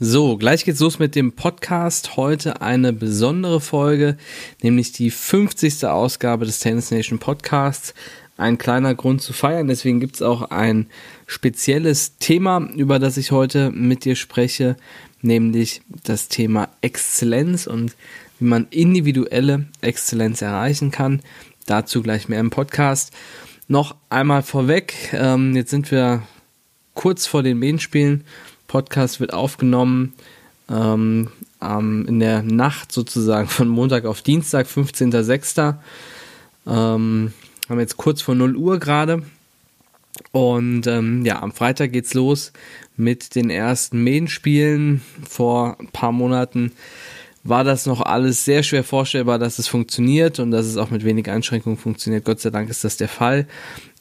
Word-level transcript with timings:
So, 0.00 0.36
gleich 0.38 0.64
geht's 0.64 0.80
los 0.80 0.98
mit 0.98 1.14
dem 1.14 1.34
Podcast. 1.34 2.16
Heute 2.16 2.60
eine 2.60 2.92
besondere 2.92 3.60
Folge, 3.60 4.16
nämlich 4.60 4.90
die 4.90 5.08
50. 5.08 5.86
Ausgabe 5.86 6.46
des 6.46 6.58
Tennis 6.58 6.90
Nation 6.90 7.20
Podcasts. 7.20 7.94
Ein 8.36 8.58
kleiner 8.58 8.96
Grund 8.96 9.22
zu 9.22 9.32
feiern, 9.32 9.68
deswegen 9.68 10.00
gibt's 10.00 10.20
auch 10.20 10.50
ein 10.50 10.88
spezielles 11.28 12.18
Thema, 12.18 12.68
über 12.74 12.98
das 12.98 13.18
ich 13.18 13.30
heute 13.30 13.70
mit 13.70 14.04
dir 14.04 14.16
spreche, 14.16 14.74
nämlich 15.22 15.80
das 16.02 16.26
Thema 16.26 16.70
Exzellenz 16.80 17.68
und 17.68 17.94
wie 18.40 18.46
man 18.46 18.66
individuelle 18.70 19.66
Exzellenz 19.80 20.42
erreichen 20.42 20.90
kann. 20.90 21.22
Dazu 21.66 22.02
gleich 22.02 22.28
mehr 22.28 22.40
im 22.40 22.50
Podcast. 22.50 23.12
Noch 23.68 23.94
einmal 24.10 24.42
vorweg, 24.42 24.92
ähm, 25.12 25.54
jetzt 25.54 25.70
sind 25.70 25.92
wir 25.92 26.24
kurz 26.94 27.28
vor 27.28 27.44
den 27.44 27.60
Main-Spielen 27.60 28.24
Podcast 28.74 29.20
wird 29.20 29.32
aufgenommen 29.32 30.14
ähm, 30.68 31.28
ähm, 31.62 32.06
in 32.08 32.18
der 32.18 32.42
Nacht 32.42 32.90
sozusagen 32.90 33.46
von 33.46 33.68
Montag 33.68 34.04
auf 34.04 34.20
Dienstag, 34.20 34.66
15.06. 34.66 35.76
Ähm, 36.66 37.32
haben 37.68 37.78
jetzt 37.78 37.96
kurz 37.96 38.20
vor 38.20 38.34
0 38.34 38.56
Uhr 38.56 38.80
gerade. 38.80 39.22
Und 40.32 40.88
ähm, 40.88 41.24
ja, 41.24 41.40
am 41.40 41.52
Freitag 41.52 41.92
geht's 41.92 42.14
los 42.14 42.52
mit 42.96 43.36
den 43.36 43.48
ersten 43.48 44.02
Main-Spielen. 44.02 45.02
Vor 45.24 45.76
ein 45.78 45.90
paar 45.92 46.10
Monaten 46.10 46.72
war 47.44 47.62
das 47.62 47.84
noch 47.84 48.00
alles 48.00 48.46
sehr 48.46 48.62
schwer 48.62 48.82
vorstellbar, 48.82 49.38
dass 49.38 49.58
es 49.58 49.68
funktioniert 49.68 50.38
und 50.40 50.50
dass 50.50 50.64
es 50.64 50.78
auch 50.78 50.90
mit 50.90 51.04
wenig 51.04 51.30
Einschränkungen 51.30 51.78
funktioniert. 51.78 52.24
Gott 52.24 52.40
sei 52.40 52.48
Dank 52.48 52.70
ist 52.70 52.84
das 52.84 52.96
der 52.96 53.08
Fall. 53.08 53.46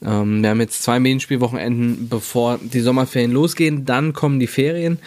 Ähm, 0.02 0.42
wir 0.42 0.50
haben 0.50 0.62
jetzt 0.62 0.82
zwei 0.82 1.02
Medienspielwochenenden, 1.02 2.08
bevor 2.08 2.58
die 2.62 2.80
Sommerferien 2.80 3.32
losgehen. 3.32 3.84
Dann 3.84 4.14
kommen 4.14 4.40
die 4.40 4.48
Ferien. 4.48 4.98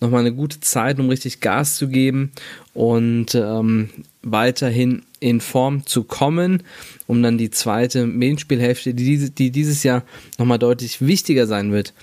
Nochmal 0.00 0.20
eine 0.20 0.34
gute 0.34 0.60
Zeit, 0.60 1.00
um 1.00 1.08
richtig 1.08 1.40
Gas 1.40 1.76
zu 1.76 1.88
geben 1.88 2.32
und 2.74 3.34
ähm, 3.34 3.88
weiterhin 4.22 5.02
in 5.18 5.40
Form 5.40 5.86
zu 5.86 6.04
kommen, 6.04 6.64
um 7.06 7.22
dann 7.22 7.38
die 7.38 7.50
zweite 7.50 8.06
Medienspielhälfte, 8.06 8.92
die, 8.92 9.30
die 9.30 9.50
dieses 9.50 9.82
Jahr 9.82 10.02
nochmal 10.36 10.58
deutlich 10.58 11.00
wichtiger 11.00 11.46
sein 11.46 11.72
wird, 11.72 11.94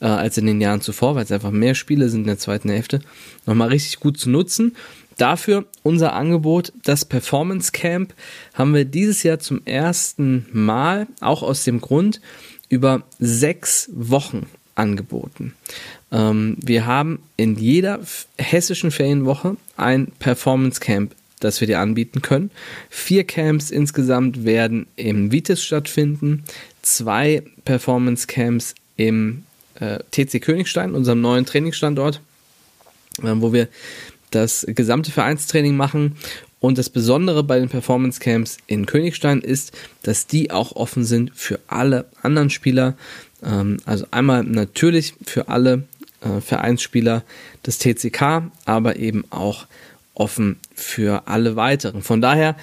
äh, 0.00 0.06
als 0.06 0.38
in 0.38 0.46
den 0.46 0.62
Jahren 0.62 0.80
zuvor, 0.80 1.14
weil 1.14 1.24
es 1.24 1.32
einfach 1.32 1.50
mehr 1.50 1.74
Spiele 1.74 2.08
sind 2.08 2.22
in 2.22 2.28
der 2.28 2.38
zweiten 2.38 2.70
Hälfte, 2.70 3.00
nochmal 3.44 3.68
richtig 3.68 4.00
gut 4.00 4.18
zu 4.18 4.30
nutzen 4.30 4.74
Dafür 5.18 5.64
unser 5.82 6.12
Angebot, 6.14 6.72
das 6.82 7.04
Performance 7.04 7.72
Camp, 7.72 8.14
haben 8.54 8.74
wir 8.74 8.84
dieses 8.84 9.22
Jahr 9.22 9.38
zum 9.38 9.64
ersten 9.64 10.46
Mal, 10.52 11.06
auch 11.20 11.42
aus 11.42 11.64
dem 11.64 11.80
Grund, 11.80 12.20
über 12.68 13.02
sechs 13.18 13.90
Wochen 13.92 14.46
angeboten. 14.74 15.54
Ähm, 16.10 16.56
wir 16.60 16.86
haben 16.86 17.20
in 17.36 17.56
jeder 17.56 18.00
hessischen 18.38 18.90
Ferienwoche 18.90 19.56
ein 19.76 20.06
Performance 20.18 20.80
Camp, 20.80 21.14
das 21.40 21.60
wir 21.60 21.66
dir 21.66 21.80
anbieten 21.80 22.22
können. 22.22 22.50
Vier 22.88 23.24
Camps 23.24 23.70
insgesamt 23.70 24.44
werden 24.44 24.86
im 24.96 25.32
Vitis 25.32 25.62
stattfinden, 25.62 26.44
zwei 26.82 27.42
Performance 27.64 28.26
Camps 28.26 28.74
im 28.96 29.44
äh, 29.80 29.98
TC 30.10 30.40
Königstein, 30.40 30.94
unserem 30.94 31.20
neuen 31.20 31.46
Trainingsstandort, 31.46 32.20
äh, 33.22 33.32
wo 33.36 33.52
wir 33.52 33.68
das 34.34 34.66
gesamte 34.68 35.10
Vereinstraining 35.10 35.76
machen. 35.76 36.16
Und 36.60 36.78
das 36.78 36.90
Besondere 36.90 37.42
bei 37.42 37.58
den 37.58 37.68
Performance 37.68 38.20
Camps 38.20 38.58
in 38.68 38.86
Königstein 38.86 39.40
ist, 39.40 39.72
dass 40.02 40.28
die 40.28 40.52
auch 40.52 40.76
offen 40.76 41.04
sind 41.04 41.32
für 41.34 41.58
alle 41.66 42.06
anderen 42.22 42.50
Spieler. 42.50 42.94
Ähm, 43.44 43.78
also 43.84 44.06
einmal 44.12 44.44
natürlich 44.44 45.14
für 45.24 45.48
alle 45.48 45.84
äh, 46.20 46.40
Vereinsspieler 46.40 47.24
des 47.66 47.78
TCK, 47.78 48.44
aber 48.64 48.96
eben 48.96 49.24
auch 49.30 49.66
offen 50.14 50.58
für 50.74 51.26
alle 51.26 51.56
weiteren. 51.56 52.02
Von 52.02 52.20
daher 52.20 52.54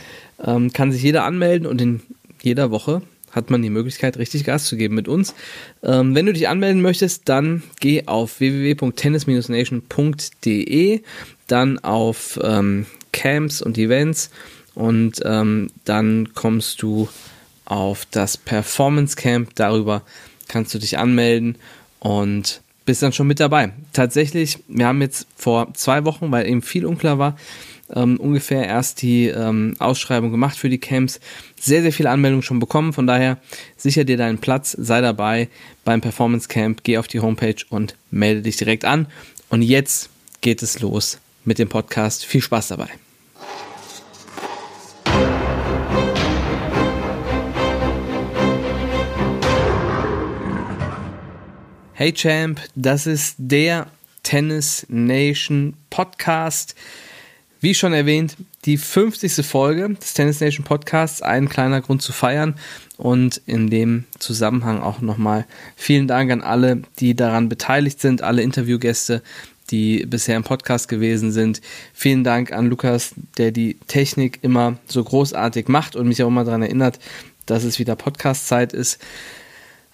ähm, 0.44 0.72
kann 0.72 0.94
sich 0.94 1.04
jeder 1.04 1.26
anmelden 1.26 1.68
und 1.68 1.82
in 1.82 2.02
jeder 2.42 2.72
Woche 2.72 3.02
hat 3.32 3.52
man 3.52 3.62
die 3.62 3.70
Möglichkeit, 3.70 4.18
richtig 4.18 4.44
Gas 4.44 4.66
zu 4.66 4.76
geben 4.76 4.96
mit 4.96 5.08
uns. 5.08 5.36
Ähm, 5.84 6.16
wenn 6.16 6.26
du 6.26 6.34
dich 6.34 6.48
anmelden 6.48 6.82
möchtest, 6.82 7.30
dann 7.30 7.62
geh 7.80 8.08
auf 8.08 8.40
www.tennis-nation.de, 8.40 11.02
dann 11.52 11.80
auf 11.80 12.40
ähm, 12.44 12.86
Camps 13.12 13.62
und 13.62 13.78
Events 13.78 14.30
und 14.76 15.20
ähm, 15.26 15.70
dann 15.86 16.34
kommst 16.34 16.82
du 16.82 17.10
auf 17.66 18.06
das 18.12 18.38
Performance 18.38 19.16
Camp. 19.16 19.52
Darüber 19.56 20.04
kannst 20.48 20.74
du 20.74 20.80
dich 20.80 20.98
anmelden 20.98 21.56
und 22.00 22.62
bist 22.86 23.04
dann 23.04 23.14
schon 23.14 23.28
mit 23.28 23.40
dabei. 23.40 23.72
Tatsächlich, 23.94 24.60
wir 24.68 24.88
haben 24.88 25.02
jetzt 25.02 25.28
vor 25.36 25.74
zwei 25.74 26.06
Wochen, 26.06 26.32
weil 26.32 26.48
eben 26.48 26.62
viel 26.62 26.86
unklar 26.86 27.20
war, 27.20 27.38
ähm, 27.94 28.18
ungefähr 28.18 28.66
erst 28.66 29.02
die 29.02 29.28
ähm, 29.28 29.76
Ausschreibung 29.80 30.32
gemacht 30.32 30.58
für 30.58 30.70
die 30.70 30.80
Camps. 30.80 31.20
Sehr, 31.60 31.82
sehr 31.82 31.94
viele 31.94 32.10
Anmeldungen 32.10 32.44
schon 32.44 32.60
bekommen. 32.60 32.94
Von 32.94 33.06
daher 33.06 33.38
sicher 33.78 34.06
dir 34.06 34.18
deinen 34.18 34.40
Platz, 34.40 34.72
sei 34.72 35.02
dabei 35.02 35.50
beim 35.86 36.02
Performance 36.02 36.48
Camp, 36.48 36.84
geh 36.84 36.98
auf 36.98 37.08
die 37.08 37.20
Homepage 37.20 37.64
und 37.70 37.96
melde 38.12 38.44
dich 38.44 38.58
direkt 38.58 38.86
an. 38.86 39.08
Und 39.50 39.62
jetzt 39.62 40.10
geht 40.42 40.64
es 40.64 40.80
los 40.80 41.20
mit 41.46 41.60
dem 41.60 41.70
Podcast. 41.70 42.26
Viel 42.26 42.42
Spaß 42.42 42.70
dabei. 42.70 42.90
Hey 51.94 52.14
Champ, 52.14 52.62
das 52.76 53.08
ist 53.08 53.36
der 53.38 53.88
Tennis 54.24 54.86
Nation 54.88 55.74
Podcast. 55.90 56.76
Wie 57.60 57.74
schon 57.74 57.92
erwähnt, 57.92 58.38
die 58.64 58.78
50. 58.78 59.46
Folge 59.46 59.90
des 59.96 60.14
Tennis 60.14 60.40
Nation 60.40 60.64
Podcasts, 60.64 61.22
ein 61.22 61.50
kleiner 61.50 61.82
Grund 61.82 62.02
zu 62.02 62.14
feiern 62.14 62.56
und 62.96 63.42
in 63.46 63.70
dem 63.70 64.06
Zusammenhang 64.18 64.82
auch 64.82 65.02
nochmal 65.02 65.46
vielen 65.76 66.08
Dank 66.08 66.32
an 66.32 66.42
alle, 66.42 66.84
die 67.00 67.16
daran 67.16 67.50
beteiligt 67.50 68.00
sind, 68.00 68.22
alle 68.22 68.44
Interviewgäste, 68.44 69.22
die 69.72 70.06
bisher 70.06 70.36
im 70.36 70.44
Podcast 70.44 70.88
gewesen 70.88 71.32
sind. 71.32 71.62
Vielen 71.94 72.24
Dank 72.24 72.52
an 72.52 72.68
Lukas, 72.68 73.14
der 73.38 73.52
die 73.52 73.78
Technik 73.88 74.40
immer 74.42 74.78
so 74.86 75.04
großartig 75.04 75.68
macht 75.68 75.96
und 75.96 76.08
mich 76.08 76.24
auch 76.24 76.28
immer 76.28 76.44
daran 76.44 76.62
erinnert, 76.62 77.00
dass 77.46 77.64
es 77.64 77.80
wieder 77.80 77.96
Podcast-Zeit 77.96 78.74
ist. 78.74 79.00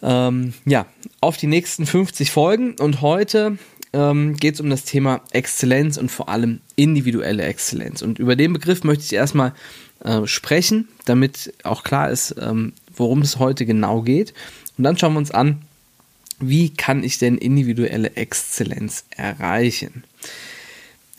Ähm, 0.02 0.54
ja, 0.66 0.86
auf 1.22 1.38
die 1.38 1.48
nächsten 1.48 1.86
50 1.86 2.32
Folgen 2.32 2.76
und 2.80 3.02
heute 3.02 3.58
ähm, 3.94 4.36
geht 4.36 4.56
es 4.56 4.62
um 4.62 4.70
das 4.70 4.84
Thema 4.84 5.22
Exzellenz 5.32 5.98
und 5.98 6.12
vor 6.12 6.30
allem 6.30 6.60
individuelle 6.76 7.44
Exzellenz. 7.44 8.02
Und 8.02 8.20
über 8.20 8.36
den 8.36 8.54
Begriff 8.54 8.84
möchte 8.84 9.06
ich 9.06 9.14
erstmal 9.14 9.54
äh, 10.04 10.28
sprechen, 10.28 10.90
damit 11.06 11.54
auch 11.64 11.84
klar 11.84 12.12
ist, 12.12 12.36
ähm, 12.40 12.74
worum 12.96 13.22
es 13.22 13.40
heute 13.40 13.66
genau 13.66 14.02
geht. 14.02 14.34
Und 14.78 14.84
dann 14.84 14.98
schauen 14.98 15.14
wir 15.14 15.20
uns 15.20 15.32
an, 15.32 15.62
wie 16.40 16.70
kann 16.70 17.04
ich 17.04 17.18
denn 17.18 17.38
individuelle 17.38 18.16
Exzellenz 18.16 19.06
erreichen? 19.10 20.04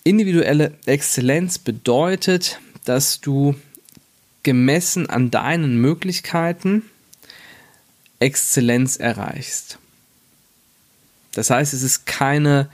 Individuelle 0.05 0.75
Exzellenz 0.87 1.59
bedeutet, 1.59 2.61
dass 2.85 3.21
du 3.21 3.57
gemessen 4.43 5.11
an 5.11 5.31
deinen 5.31 5.81
Möglichkeiten 5.81 6.83
Exzellenz 8.21 8.97
erreichst. 8.97 9.79
Das 11.33 11.51
heißt, 11.51 11.75
es 11.75 11.83
ist 11.83 12.07
keine, 12.07 12.69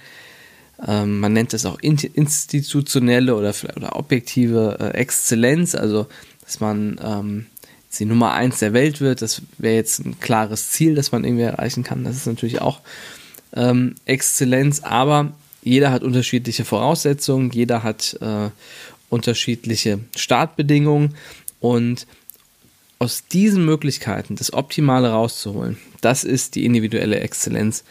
ähm, 0.86 1.20
man 1.20 1.32
nennt 1.32 1.52
das 1.52 1.64
auch 1.64 1.78
institutionelle 1.80 3.34
oder, 3.34 3.54
oder 3.76 3.96
objektive 3.96 4.76
äh, 4.78 4.98
Exzellenz, 4.98 5.74
also 5.74 6.06
dass 6.44 6.60
man 6.60 7.00
ähm, 7.02 7.46
die 7.98 8.04
Nummer 8.04 8.32
eins 8.32 8.58
der 8.58 8.72
Welt 8.72 9.00
wird. 9.00 9.22
Das 9.22 9.42
wäre 9.58 9.74
jetzt 9.74 10.00
ein 10.00 10.18
klares 10.20 10.70
Ziel, 10.70 10.94
das 10.94 11.12
man 11.12 11.24
irgendwie 11.24 11.44
erreichen 11.44 11.84
kann. 11.84 12.04
Das 12.04 12.16
ist 12.16 12.26
natürlich 12.26 12.60
auch 12.60 12.80
ähm, 13.54 13.94
Exzellenz, 14.04 14.80
aber 14.80 15.32
jeder 15.62 15.90
hat 15.90 16.02
unterschiedliche 16.02 16.64
Voraussetzungen, 16.64 17.50
jeder 17.50 17.82
hat 17.82 18.18
äh, 18.20 18.50
unterschiedliche 19.08 20.00
Startbedingungen 20.16 21.14
und 21.60 22.06
aus 22.98 23.24
diesen 23.26 23.64
Möglichkeiten 23.64 24.36
das 24.36 24.52
Optimale 24.52 25.10
rauszuholen, 25.10 25.76
das 26.00 26.24
ist 26.24 26.54
die 26.54 26.64
individuelle 26.64 27.20
Exzellenz, 27.20 27.84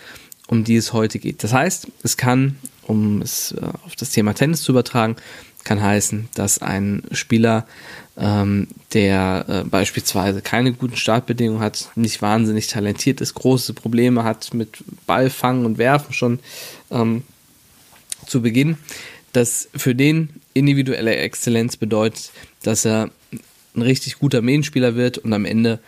um 0.47 0.63
die 0.63 0.75
es 0.75 0.93
heute 0.93 1.19
geht. 1.19 1.43
Das 1.43 1.53
heißt, 1.53 1.87
es 2.03 2.17
kann, 2.17 2.57
um 2.83 3.21
es 3.21 3.53
äh, 3.53 3.61
auf 3.85 3.95
das 3.95 4.11
Thema 4.11 4.33
Tennis 4.33 4.63
zu 4.63 4.71
übertragen, 4.71 5.15
kann 5.63 5.81
heißen, 5.81 6.27
dass 6.33 6.59
ein 6.59 7.03
Spieler, 7.11 7.67
ähm, 8.21 8.67
der 8.93 9.45
äh, 9.47 9.63
beispielsweise 9.67 10.41
keine 10.41 10.73
guten 10.73 10.95
Startbedingungen 10.95 11.61
hat, 11.61 11.89
nicht 11.95 12.21
wahnsinnig 12.21 12.67
talentiert 12.67 13.19
ist, 13.19 13.33
große 13.33 13.73
Probleme 13.73 14.23
hat 14.23 14.53
mit 14.53 14.83
Ballfangen 15.07 15.65
und 15.65 15.79
Werfen 15.79 16.13
schon 16.13 16.39
ähm, 16.91 17.23
zu 18.27 18.43
Beginn, 18.43 18.77
dass 19.33 19.69
für 19.75 19.95
den 19.95 20.29
individuelle 20.53 21.15
Exzellenz 21.15 21.77
bedeutet, 21.77 22.31
dass 22.61 22.85
er 22.85 23.09
ein 23.75 23.81
richtig 23.81 24.19
guter 24.19 24.41
Medienspieler 24.41 24.95
wird 24.95 25.17
und 25.17 25.33
am 25.33 25.45
Ende 25.45 25.79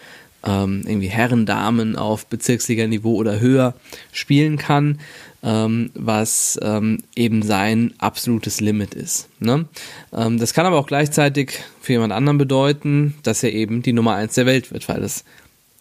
ähm, 0.44 0.82
irgendwie 0.88 1.10
Herren, 1.10 1.46
Damen 1.46 1.96
auf 1.96 2.26
Bezirksliga-Niveau 2.26 3.16
oder 3.16 3.40
höher 3.40 3.76
spielen 4.12 4.58
kann. 4.58 5.00
Ähm, 5.44 5.92
was 5.94 6.58
ähm, 6.62 7.00
eben 7.16 7.44
sein 7.44 7.94
absolutes 7.98 8.62
Limit 8.62 8.94
ist. 8.94 9.28
Ne? 9.40 9.66
Ähm, 10.14 10.40
das 10.40 10.54
kann 10.54 10.66
aber 10.66 10.80
auch 10.80 10.88
gleichzeitig 10.88 11.60
für 11.82 11.94
jemand 11.94 12.14
anderen 12.14 12.38
bedeuten, 12.38 13.16
dass 13.24 13.44
er 13.44 13.52
eben 13.52 13.82
die 13.82 13.94
Nummer 13.94 14.16
eins 14.16 14.36
der 14.36 14.46
Welt 14.46 14.72
wird, 14.72 14.88
weil 14.88 15.02
das 15.02 15.26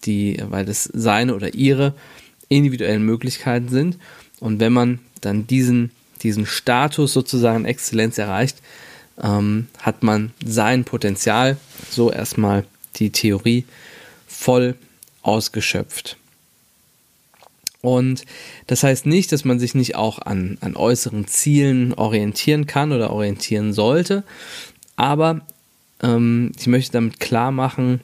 die, 0.05 0.37
weil 0.49 0.65
das 0.65 0.85
seine 0.93 1.35
oder 1.35 1.55
ihre 1.55 1.95
individuellen 2.49 3.05
Möglichkeiten 3.05 3.69
sind. 3.69 3.99
Und 4.41 4.59
wenn 4.59 4.73
man 4.73 4.99
dann 5.21 5.47
diesen, 5.47 5.93
diesen 6.23 6.45
Status 6.45 7.13
sozusagen 7.13 7.65
Exzellenz 7.65 8.19
erreicht, 8.19 8.59
ähm, 9.23 9.69
hat 9.79 10.03
man 10.03 10.33
sein 10.45 10.85
Potenzial, 10.85 11.57
so 11.89 12.11
erstmal 12.11 12.65
die 12.97 13.11
Theorie, 13.11 13.65
voll 14.27 14.75
ausgeschöpft. 15.23 16.17
Und 17.83 18.25
das 18.69 18.85
heißt 18.85 19.07
nicht, 19.07 19.33
dass 19.33 19.45
man 19.45 19.59
sich 19.59 19.75
nicht 19.75 19.97
auch 19.97 20.21
an, 20.21 20.57
an 20.61 20.77
äußeren 20.77 21.27
Zielen 21.27 21.93
orientieren 21.95 22.67
kann 22.67 22.93
oder 22.93 23.11
orientieren 23.11 23.73
sollte, 23.73 24.23
aber 24.97 25.41
ähm, 26.01 26.53
ich 26.59 26.69
möchte 26.69 26.93
damit 26.93 27.19
klar 27.19 27.51
machen, 27.51 28.01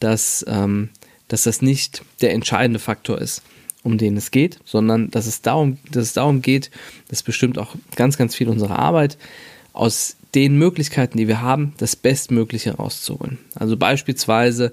dass, 0.00 0.44
ähm, 0.48 0.88
dass 1.28 1.42
das 1.42 1.60
nicht 1.60 2.02
der 2.22 2.32
entscheidende 2.32 2.78
Faktor 2.78 3.18
ist, 3.18 3.42
um 3.82 3.98
den 3.98 4.16
es 4.16 4.30
geht, 4.30 4.58
sondern 4.64 5.10
dass 5.10 5.26
es 5.26 5.42
darum, 5.42 5.76
dass 5.90 6.04
es 6.04 6.12
darum 6.14 6.40
geht, 6.40 6.70
das 7.08 7.22
bestimmt 7.22 7.58
auch 7.58 7.74
ganz, 7.96 8.16
ganz 8.16 8.34
viel 8.34 8.48
unserer 8.48 8.78
Arbeit, 8.78 9.18
aus 9.74 10.16
den 10.34 10.56
Möglichkeiten, 10.56 11.18
die 11.18 11.28
wir 11.28 11.42
haben, 11.42 11.74
das 11.78 11.94
Bestmögliche 11.94 12.76
rauszuholen. 12.76 13.38
Also 13.54 13.76
beispielsweise 13.76 14.72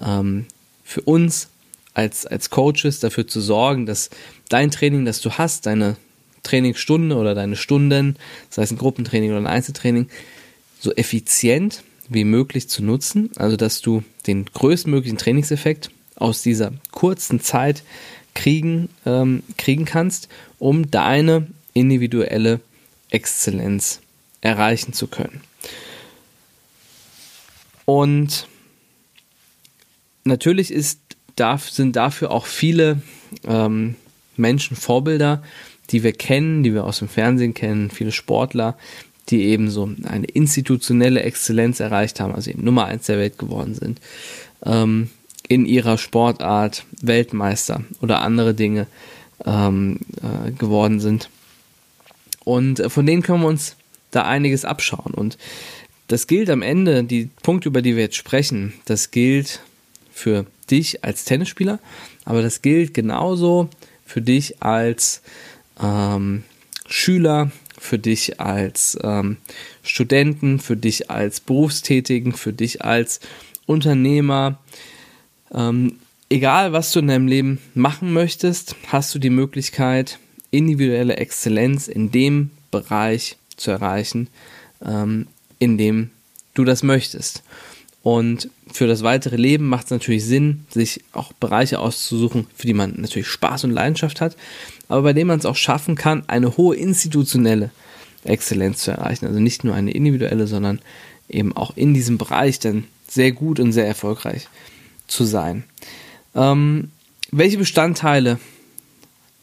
ähm, 0.00 0.46
für 0.82 1.02
uns 1.02 1.48
als, 1.94 2.26
als 2.26 2.50
Coaches 2.50 3.00
dafür 3.00 3.26
zu 3.26 3.40
sorgen, 3.40 3.86
dass 3.86 4.10
dein 4.48 4.70
Training, 4.70 5.04
das 5.04 5.20
du 5.20 5.32
hast, 5.32 5.66
deine 5.66 5.96
Trainingsstunde 6.42 7.16
oder 7.16 7.34
deine 7.34 7.56
Stunden, 7.56 8.16
sei 8.50 8.62
es 8.62 8.70
ein 8.70 8.78
Gruppentraining 8.78 9.30
oder 9.30 9.40
ein 9.40 9.46
Einzeltraining, 9.46 10.08
so 10.78 10.92
effizient 10.94 11.82
wie 12.08 12.24
möglich 12.24 12.68
zu 12.68 12.84
nutzen. 12.84 13.30
Also 13.36 13.56
dass 13.56 13.80
du 13.80 14.02
den 14.26 14.44
größtmöglichen 14.44 15.16
Trainingseffekt 15.16 15.90
aus 16.16 16.42
dieser 16.42 16.72
kurzen 16.90 17.40
Zeit 17.40 17.82
kriegen, 18.34 18.88
ähm, 19.06 19.42
kriegen 19.56 19.84
kannst, 19.84 20.28
um 20.58 20.90
deine 20.90 21.46
individuelle 21.72 22.60
Exzellenz 23.10 24.00
erreichen 24.40 24.92
zu 24.92 25.06
können. 25.06 25.40
Und 27.84 28.48
natürlich 30.24 30.70
ist, 30.70 31.00
darf, 31.36 31.68
sind 31.68 31.96
dafür 31.96 32.30
auch 32.30 32.46
viele 32.46 33.00
ähm, 33.46 33.96
Menschen 34.36 34.76
Vorbilder, 34.76 35.42
die 35.90 36.02
wir 36.02 36.12
kennen, 36.12 36.62
die 36.62 36.74
wir 36.74 36.84
aus 36.84 36.98
dem 36.98 37.08
Fernsehen 37.08 37.54
kennen, 37.54 37.90
viele 37.90 38.12
Sportler, 38.12 38.76
die 39.28 39.44
eben 39.44 39.70
so 39.70 39.90
eine 40.04 40.26
institutionelle 40.26 41.22
Exzellenz 41.22 41.80
erreicht 41.80 42.20
haben, 42.20 42.34
also 42.34 42.50
eben 42.50 42.64
Nummer 42.64 42.86
eins 42.86 43.06
der 43.06 43.18
Welt 43.18 43.38
geworden 43.38 43.74
sind, 43.74 44.00
ähm, 44.64 45.10
in 45.48 45.66
ihrer 45.66 45.98
Sportart 45.98 46.84
Weltmeister 47.02 47.82
oder 48.00 48.20
andere 48.20 48.54
Dinge 48.54 48.86
ähm, 49.44 50.00
äh, 50.22 50.50
geworden 50.52 51.00
sind. 51.00 51.28
Und 52.44 52.80
äh, 52.80 52.90
von 52.90 53.06
denen 53.06 53.22
können 53.22 53.42
wir 53.42 53.48
uns 53.48 53.76
da 54.10 54.22
einiges 54.24 54.64
abschauen. 54.64 55.12
Und 55.14 55.38
das 56.08 56.26
gilt 56.26 56.50
am 56.50 56.62
Ende, 56.62 57.04
die 57.04 57.30
Punkte, 57.42 57.68
über 57.68 57.82
die 57.82 57.96
wir 57.96 58.04
jetzt 58.04 58.16
sprechen, 58.16 58.74
das 58.84 59.10
gilt 59.10 59.60
für 60.12 60.46
dich 60.66 61.04
als 61.04 61.24
Tennisspieler, 61.24 61.78
aber 62.24 62.42
das 62.42 62.62
gilt 62.62 62.94
genauso 62.94 63.68
für 64.06 64.22
dich 64.22 64.62
als 64.62 65.22
ähm, 65.82 66.44
Schüler, 66.86 67.50
für 67.78 67.98
dich 67.98 68.40
als 68.40 68.98
ähm, 69.02 69.36
Studenten, 69.82 70.58
für 70.58 70.76
dich 70.76 71.10
als 71.10 71.40
Berufstätigen, 71.40 72.32
für 72.32 72.52
dich 72.52 72.84
als 72.84 73.20
Unternehmer. 73.66 74.58
Ähm, 75.52 75.98
egal, 76.28 76.72
was 76.72 76.92
du 76.92 77.00
in 77.00 77.08
deinem 77.08 77.28
Leben 77.28 77.60
machen 77.74 78.12
möchtest, 78.12 78.76
hast 78.88 79.14
du 79.14 79.18
die 79.18 79.30
Möglichkeit, 79.30 80.18
individuelle 80.50 81.16
Exzellenz 81.16 81.88
in 81.88 82.10
dem 82.10 82.50
Bereich 82.70 83.36
zu 83.56 83.70
erreichen, 83.70 84.28
ähm, 84.84 85.26
in 85.58 85.78
dem 85.78 86.10
du 86.54 86.64
das 86.64 86.82
möchtest. 86.82 87.42
Und 88.04 88.50
für 88.70 88.86
das 88.86 89.02
weitere 89.02 89.36
Leben 89.36 89.66
macht 89.66 89.86
es 89.86 89.90
natürlich 89.90 90.26
Sinn, 90.26 90.66
sich 90.68 91.00
auch 91.12 91.32
Bereiche 91.32 91.80
auszusuchen, 91.80 92.46
für 92.54 92.66
die 92.66 92.74
man 92.74 92.92
natürlich 92.98 93.28
Spaß 93.28 93.64
und 93.64 93.70
Leidenschaft 93.70 94.20
hat, 94.20 94.36
aber 94.88 95.02
bei 95.02 95.12
denen 95.14 95.28
man 95.28 95.38
es 95.38 95.46
auch 95.46 95.56
schaffen 95.56 95.94
kann, 95.94 96.22
eine 96.28 96.58
hohe 96.58 96.76
institutionelle 96.76 97.70
Exzellenz 98.24 98.80
zu 98.80 98.90
erreichen. 98.90 99.24
Also 99.24 99.40
nicht 99.40 99.64
nur 99.64 99.74
eine 99.74 99.90
individuelle, 99.90 100.46
sondern 100.46 100.80
eben 101.30 101.56
auch 101.56 101.78
in 101.78 101.94
diesem 101.94 102.18
Bereich 102.18 102.58
dann 102.58 102.84
sehr 103.08 103.32
gut 103.32 103.58
und 103.58 103.72
sehr 103.72 103.86
erfolgreich 103.86 104.48
zu 105.06 105.24
sein. 105.24 105.64
Ähm, 106.34 106.90
welche 107.30 107.56
Bestandteile 107.56 108.38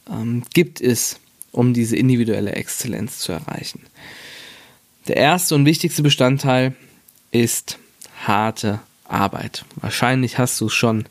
ähm, 0.08 0.44
gibt 0.54 0.81
es, 0.81 1.19
um 1.52 1.74
diese 1.74 1.96
individuelle 1.96 2.52
Exzellenz 2.52 3.18
zu 3.18 3.31
erreichen? 3.31 3.81
Der 5.08 5.18
erste 5.18 5.56
und 5.56 5.66
wichtigste 5.66 6.04
Bestandteil 6.04 6.75
ist 7.31 7.80
harte 8.27 8.79
Arbeit. 9.06 9.65
Wahrscheinlich 9.75 10.38
hast 10.38 10.59
du 10.62 10.68
es 10.68 10.73
schon 10.73 11.06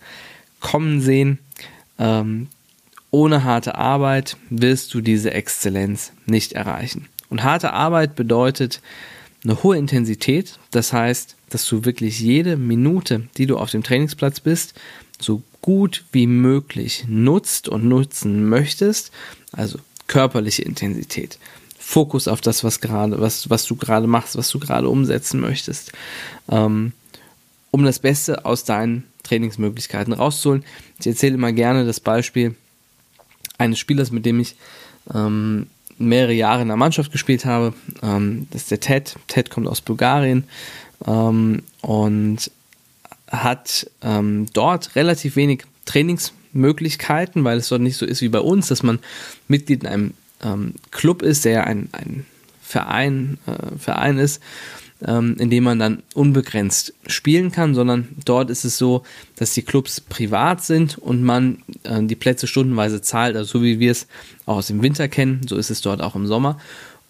kommen 0.61 1.01
sehen. 1.01 1.39
Ähm, 1.99 2.49
ohne 3.11 3.45
harte 3.45 3.75
Arbeit 3.75 4.37
wirst 4.51 4.95
du 4.95 5.01
diese 5.01 5.33
Exzellenz 5.33 6.13
nicht 6.27 6.53
erreichen. 6.53 7.09
Und 7.29 7.43
harte 7.43 7.73
Arbeit 7.73 8.15
bedeutet 8.15 8.81
eine 9.45 9.63
hohe 9.63 9.77
Intensität. 9.77 10.59
Das 10.71 10.93
heißt, 10.93 11.37
dass 11.51 11.67
du 11.67 11.85
wirklich 11.85 12.21
jede 12.21 12.57
Minute, 12.57 13.29
die 13.37 13.47
du 13.47 13.59
auf 13.59 13.71
dem 13.71 13.83
Trainingsplatz 13.83 14.41
bist, 14.41 14.75
so 15.21 15.43
gut 15.61 16.05
wie 16.13 16.27
möglich 16.27 17.05
nutzt 17.09 17.69
und 17.69 17.85
nutzen 17.85 18.49
möchtest. 18.49 19.11
Also 19.53 19.79
körperliche 20.07 20.63
Intensität. 20.63 21.39
Fokus 21.79 22.29
auf 22.29 22.41
das, 22.41 22.63
was 22.63 22.81
gerade, 22.81 23.21
was, 23.21 23.51
was 23.51 23.65
du 23.65 23.75
gerade 23.75 24.07
machst, 24.07 24.37
was 24.37 24.49
du 24.51 24.61
gerade 24.61 24.89
umsetzen 24.89 25.41
möchtest, 25.41 25.93
ähm, 26.49 26.93
um 27.71 27.85
das 27.85 27.99
Beste 27.99 28.45
aus 28.45 28.65
deinen 28.65 29.05
Trainingsmöglichkeiten 29.23 30.13
rauszuholen. 30.13 30.65
Ich 30.99 31.07
erzähle 31.07 31.35
immer 31.35 31.53
gerne 31.53 31.85
das 31.85 32.01
Beispiel 32.01 32.55
eines 33.59 33.79
Spielers, 33.79 34.11
mit 34.11 34.27
dem 34.27 34.41
ich 34.41 34.57
ähm, 35.15 35.67
mehrere 35.99 36.33
Jahre 36.33 36.63
in 36.63 36.69
der 36.69 36.77
Mannschaft 36.77 37.13
gespielt 37.13 37.45
habe. 37.45 37.75
Ähm, 38.03 38.49
das 38.51 38.63
ist 38.63 38.71
der 38.71 38.81
Ted. 38.81 39.17
Ted 39.29 39.51
kommt 39.51 39.69
aus 39.69 39.81
Bulgarien 39.81 40.45
ähm, 41.07 41.63
und 41.83 42.51
hat 43.29 43.89
ähm, 44.03 44.47
dort 44.53 44.97
relativ 44.97 45.37
wenig 45.37 45.65
Trainingsmöglichkeiten, 45.85 47.45
weil 47.45 47.59
es 47.59 47.69
dort 47.69 47.83
nicht 47.83 47.97
so 47.97 48.07
ist 48.07 48.23
wie 48.23 48.29
bei 48.29 48.41
uns, 48.41 48.69
dass 48.69 48.83
man 48.83 48.99
Mitglied 49.47 49.85
in 49.85 49.89
einem 49.89 50.15
ähm, 50.43 50.75
Club 50.91 51.23
ist, 51.23 51.45
der 51.45 51.67
ein, 51.67 51.89
ein 51.93 52.27
Verein, 52.63 53.39
äh, 53.47 53.79
Verein 53.79 54.19
ist, 54.19 54.41
ähm, 55.07 55.37
in 55.39 55.51
dem 55.51 55.65
man 55.65 55.79
dann 55.79 56.03
unbegrenzt 56.15 56.95
spielen 57.07 57.51
kann, 57.51 57.75
sondern 57.75 58.09
dort 58.25 58.51
ist 58.51 58.65
es 58.65 58.77
so, 58.77 59.03
dass 59.37 59.53
die 59.53 59.63
Clubs 59.63 60.01
privat 60.01 60.63
sind 60.63 60.99
und 60.99 61.23
man 61.23 61.63
äh, 61.85 62.03
die 62.03 62.17
Plätze 62.17 62.47
stundenweise 62.47 63.01
zahlt, 63.01 63.37
also 63.37 63.59
so 63.59 63.65
wie 63.65 63.79
wir 63.79 63.93
es 63.93 64.07
auch 64.47 64.57
aus 64.57 64.69
dem 64.69 64.83
Winter 64.83 65.09
kennen, 65.09 65.41
so 65.49 65.57
ist 65.57 65.71
es 65.71 65.81
dort 65.81 66.03
auch 66.03 66.15
im 66.15 66.27
Sommer. 66.27 66.59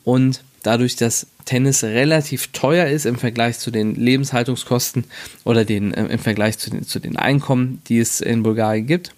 Und 0.04 0.42
dadurch, 0.62 0.97
dass 0.97 1.26
Tennis 1.44 1.82
relativ 1.82 2.49
teuer 2.49 2.87
ist 2.87 3.06
im 3.06 3.16
Vergleich 3.16 3.59
zu 3.59 3.70
den 3.70 3.94
Lebenshaltungskosten 3.94 5.04
oder 5.44 5.64
den, 5.64 5.92
äh, 5.94 6.06
im 6.06 6.18
Vergleich 6.18 6.59
zu 6.59 6.70
den, 6.70 6.85
zu 6.85 7.00
den 7.00 7.16
Einkommen, 7.16 7.82
die 7.88 7.99
es 7.99 8.20
in 8.20 8.42
Bulgarien 8.42 8.87
gibt, 8.87 9.12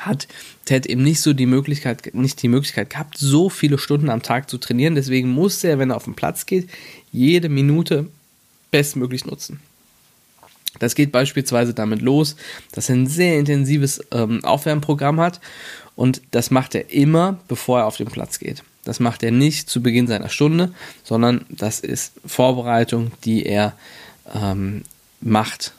hat 0.00 0.28
Ted 0.64 0.86
eben 0.86 1.02
nicht 1.02 1.20
so 1.20 1.32
die 1.32 1.46
Möglichkeit, 1.46 2.14
nicht 2.14 2.42
die 2.42 2.48
Möglichkeit 2.48 2.90
gehabt, 2.90 3.16
so 3.18 3.48
viele 3.48 3.78
Stunden 3.78 4.10
am 4.10 4.22
Tag 4.22 4.50
zu 4.50 4.58
trainieren. 4.58 4.94
Deswegen 4.94 5.30
musste 5.30 5.68
er, 5.68 5.78
wenn 5.78 5.90
er 5.90 5.96
auf 5.96 6.04
den 6.04 6.14
Platz 6.14 6.46
geht, 6.46 6.68
jede 7.12 7.48
Minute 7.48 8.06
bestmöglich 8.70 9.24
nutzen. 9.24 9.60
Das 10.78 10.94
geht 10.94 11.12
beispielsweise 11.12 11.74
damit 11.74 12.02
los, 12.02 12.36
dass 12.72 12.88
er 12.88 12.96
ein 12.96 13.06
sehr 13.06 13.38
intensives 13.38 14.00
ähm, 14.12 14.44
Aufwärmprogramm 14.44 15.20
hat 15.20 15.40
und 15.96 16.22
das 16.30 16.50
macht 16.50 16.74
er 16.74 16.90
immer, 16.90 17.40
bevor 17.48 17.80
er 17.80 17.86
auf 17.86 17.96
den 17.96 18.06
Platz 18.06 18.38
geht. 18.38 18.62
Das 18.84 19.00
macht 19.00 19.22
er 19.22 19.32
nicht 19.32 19.68
zu 19.68 19.82
Beginn 19.82 20.06
seiner 20.06 20.28
Stunde, 20.28 20.72
sondern 21.02 21.44
das 21.48 21.80
ist 21.80 22.12
Vorbereitung, 22.24 23.10
die 23.24 23.44
er 23.44 23.74
ähm, 24.32 24.82
macht 25.20 25.72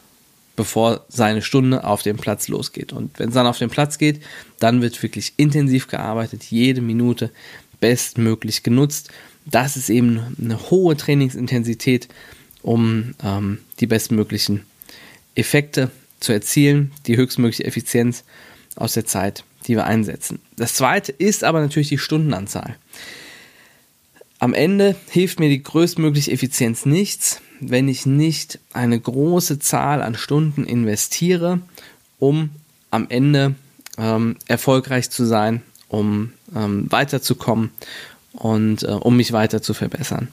bevor 0.59 1.05
seine 1.07 1.41
Stunde 1.41 1.85
auf 1.85 2.03
dem 2.03 2.17
Platz 2.17 2.49
losgeht. 2.49 2.91
Und 2.91 3.17
wenn 3.17 3.29
es 3.29 3.33
dann 3.33 3.47
auf 3.47 3.57
den 3.57 3.69
Platz 3.69 3.97
geht, 3.97 4.21
dann 4.59 4.81
wird 4.81 5.01
wirklich 5.01 5.31
intensiv 5.37 5.87
gearbeitet, 5.87 6.43
jede 6.43 6.81
Minute 6.81 7.31
bestmöglich 7.79 8.61
genutzt. 8.61 9.09
Das 9.45 9.77
ist 9.77 9.89
eben 9.89 10.35
eine 10.37 10.69
hohe 10.69 10.97
Trainingsintensität, 10.97 12.09
um 12.61 13.15
ähm, 13.23 13.59
die 13.79 13.87
bestmöglichen 13.87 14.65
Effekte 15.33 15.91
zu 16.19 16.33
erzielen, 16.33 16.91
die 17.07 17.15
höchstmögliche 17.15 17.63
Effizienz 17.63 18.25
aus 18.75 18.95
der 18.95 19.05
Zeit, 19.05 19.45
die 19.65 19.77
wir 19.77 19.85
einsetzen. 19.85 20.39
Das 20.57 20.73
zweite 20.73 21.13
ist 21.13 21.45
aber 21.45 21.61
natürlich 21.61 21.87
die 21.87 21.97
Stundenanzahl. 21.97 22.75
Am 24.39 24.53
Ende 24.53 24.97
hilft 25.09 25.39
mir 25.39 25.47
die 25.47 25.63
größtmögliche 25.63 26.33
Effizienz 26.33 26.85
nichts, 26.85 27.41
wenn 27.59 27.87
ich 27.87 28.05
nicht 28.05 28.59
eine 28.73 28.99
große 28.99 29.59
Zahl 29.59 30.01
an 30.01 30.15
Stunden 30.15 30.65
investiere, 30.65 31.59
um 32.19 32.49
am 32.91 33.07
Ende 33.09 33.55
ähm, 33.97 34.37
erfolgreich 34.47 35.09
zu 35.09 35.25
sein, 35.25 35.61
um 35.87 36.33
ähm, 36.55 36.85
weiterzukommen 36.89 37.71
und 38.33 38.83
äh, 38.83 38.87
um 38.87 39.17
mich 39.17 39.31
weiter 39.31 39.61
zu 39.61 39.73
verbessern. 39.73 40.29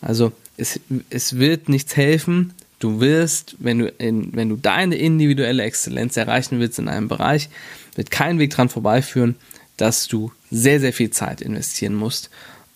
Also 0.00 0.32
es, 0.56 0.80
es 1.10 1.38
wird 1.38 1.68
nichts 1.68 1.96
helfen. 1.96 2.52
Du 2.78 3.00
wirst, 3.00 3.56
wenn 3.58 3.78
du, 3.78 3.88
in, 3.88 4.34
wenn 4.34 4.48
du 4.48 4.56
deine 4.56 4.96
individuelle 4.96 5.62
Exzellenz 5.62 6.16
erreichen 6.16 6.60
willst 6.60 6.78
in 6.78 6.88
einem 6.88 7.08
Bereich, 7.08 7.48
wird 7.94 8.10
kein 8.10 8.38
Weg 8.38 8.50
dran 8.50 8.68
vorbeiführen, 8.68 9.36
dass 9.76 10.06
du 10.06 10.32
sehr, 10.50 10.80
sehr 10.80 10.92
viel 10.92 11.10
Zeit 11.10 11.40
investieren 11.40 11.94
musst, 11.94 12.30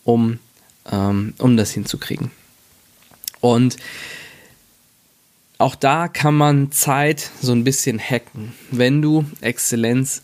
um, 0.05 0.39
ähm, 0.91 1.35
um 1.39 1.57
das 1.57 1.73
hinzukriegen. 1.73 2.31
Und 3.41 3.77
auch 5.59 5.75
da 5.75 6.09
kann 6.09 6.35
man 6.35 6.71
Zeit 6.71 7.31
so 7.41 7.53
ein 7.53 7.65
bisschen 7.65 7.99
hacken. 7.99 8.55
Wenn 8.71 9.03
du 9.03 9.25
Exzellenz 9.41 10.23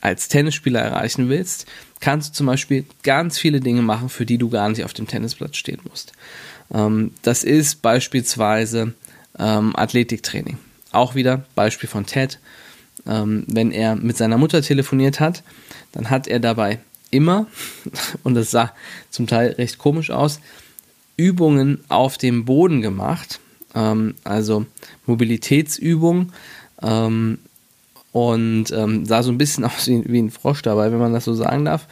als 0.00 0.28
Tennisspieler 0.28 0.80
erreichen 0.80 1.28
willst, 1.28 1.66
kannst 1.98 2.30
du 2.30 2.32
zum 2.34 2.46
Beispiel 2.46 2.84
ganz 3.02 3.38
viele 3.38 3.60
Dinge 3.60 3.82
machen, 3.82 4.08
für 4.08 4.26
die 4.26 4.38
du 4.38 4.48
gar 4.48 4.68
nicht 4.68 4.84
auf 4.84 4.92
dem 4.92 5.08
Tennisplatz 5.08 5.56
stehen 5.56 5.80
musst. 5.88 6.12
Ähm, 6.72 7.12
das 7.22 7.42
ist 7.42 7.82
beispielsweise 7.82 8.94
ähm, 9.38 9.74
Athletiktraining. 9.74 10.58
Auch 10.92 11.14
wieder 11.14 11.44
Beispiel 11.54 11.88
von 11.88 12.06
Ted. 12.06 12.38
Ähm, 13.06 13.44
wenn 13.48 13.72
er 13.72 13.96
mit 13.96 14.16
seiner 14.16 14.38
Mutter 14.38 14.62
telefoniert 14.62 15.18
hat, 15.18 15.42
dann 15.92 16.10
hat 16.10 16.28
er 16.28 16.38
dabei 16.38 16.78
immer, 17.10 17.46
und 18.22 18.34
das 18.34 18.50
sah 18.50 18.72
zum 19.10 19.26
Teil 19.26 19.52
recht 19.52 19.78
komisch 19.78 20.10
aus, 20.10 20.40
Übungen 21.16 21.80
auf 21.88 22.18
dem 22.18 22.44
Boden 22.44 22.82
gemacht, 22.82 23.40
ähm, 23.74 24.14
also 24.24 24.66
Mobilitätsübungen 25.06 26.32
ähm, 26.82 27.38
und 28.12 28.70
ähm, 28.72 29.06
sah 29.06 29.22
so 29.22 29.30
ein 29.30 29.38
bisschen 29.38 29.64
aus 29.66 29.86
wie, 29.86 30.02
wie, 30.06 30.20
ein 30.20 30.30
Frosch 30.30 30.62
dabei, 30.62 30.92
wenn 30.92 30.98
man 30.98 31.12
das 31.12 31.24
so 31.24 31.34
sagen 31.34 31.64
darf. 31.64 31.86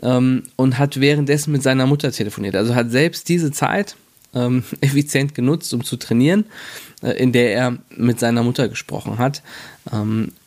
Ähm, 0.00 0.44
und 0.56 0.78
hat 0.78 1.00
währenddessen 1.00 1.50
mit 1.50 1.62
seiner 1.62 1.86
Mutter 1.86 2.12
telefoniert. 2.12 2.54
Also 2.54 2.74
hat 2.74 2.90
selbst 2.90 3.28
diese 3.28 3.50
Zeit 3.50 3.96
ähm, 4.34 4.62
effizient 4.80 5.34
genutzt, 5.34 5.72
um 5.74 5.82
zu 5.82 5.96
trainieren, 5.96 6.44
äh, 7.02 7.12
in 7.12 7.32
der 7.32 7.52
er 7.52 7.78
mit 7.96 8.20
seiner 8.20 8.42
Mutter 8.42 8.68
gesprochen 8.68 9.18
hat. 9.18 9.42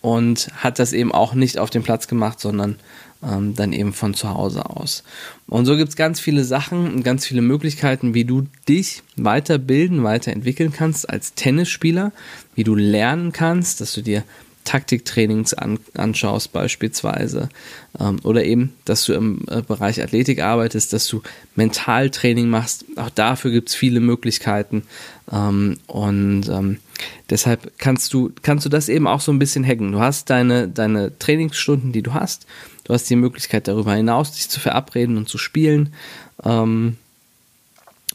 Und 0.02 0.52
hat 0.56 0.78
das 0.78 0.94
eben 0.94 1.12
auch 1.12 1.34
nicht 1.34 1.58
auf 1.58 1.72
dem 1.72 1.82
Platz 1.82 2.08
gemacht, 2.08 2.40
sondern 2.40 2.76
ähm, 3.24 3.56
dann 3.56 3.74
eben 3.74 3.94
von 3.94 4.14
zu 4.14 4.30
Hause 4.30 4.70
aus. 4.70 5.04
Und 5.48 5.66
so 5.66 5.78
gibt 5.78 5.90
es 5.90 5.96
ganz 5.96 6.20
viele 6.20 6.44
Sachen 6.44 6.94
und 6.94 7.04
ganz 7.04 7.26
viele 7.26 7.42
Möglichkeiten, 7.42 8.14
wie 8.14 8.26
du 8.26 8.48
dich 8.68 9.04
weiterbilden, 9.16 10.04
weiterentwickeln 10.04 10.72
kannst 10.72 11.10
als 11.10 11.34
Tennisspieler, 11.34 12.12
wie 12.56 12.64
du 12.64 12.76
lernen 12.76 13.32
kannst, 13.32 13.82
dass 13.82 13.94
du 13.94 14.02
dir 14.02 14.24
Taktiktrainings 14.64 15.54
an, 15.54 15.80
anschaust 15.96 16.52
beispielsweise 16.52 17.50
ähm, 18.00 18.20
oder 18.24 18.44
eben, 18.44 18.74
dass 18.86 19.06
du 19.06 19.14
im 19.14 19.42
äh, 19.48 19.62
Bereich 19.62 20.02
Athletik 20.02 20.42
arbeitest, 20.42 20.94
dass 20.94 21.08
du 21.08 21.22
Mentaltraining 21.56 22.50
machst. 22.50 22.86
Auch 22.96 23.10
dafür 23.10 23.52
gibt 23.52 23.70
es 23.70 23.76
viele 23.76 24.00
Möglichkeiten 24.00 24.84
ähm, 25.32 25.78
und 25.88 26.48
ähm, 26.50 26.80
deshalb 27.30 27.72
kannst 27.78 28.14
du, 28.14 28.32
kannst 28.44 28.66
du 28.66 28.70
das 28.70 28.90
eben 28.90 29.08
auch 29.08 29.22
so 29.22 29.32
ein 29.32 29.40
bisschen 29.40 29.66
hacken. 29.66 29.92
Du 29.92 30.00
hast 30.00 30.30
deine, 30.30 30.68
deine 30.68 31.18
Trainingsstunden, 31.18 31.92
die 31.92 32.04
du 32.04 32.14
hast. 32.14 32.46
Du 32.84 32.94
hast 32.94 33.10
die 33.10 33.16
Möglichkeit 33.16 33.68
darüber 33.68 33.94
hinaus, 33.94 34.34
dich 34.34 34.50
zu 34.50 34.60
verabreden 34.60 35.18
und 35.18 35.28
zu 35.28 35.38
spielen 35.38 35.94
ähm, 36.44 36.98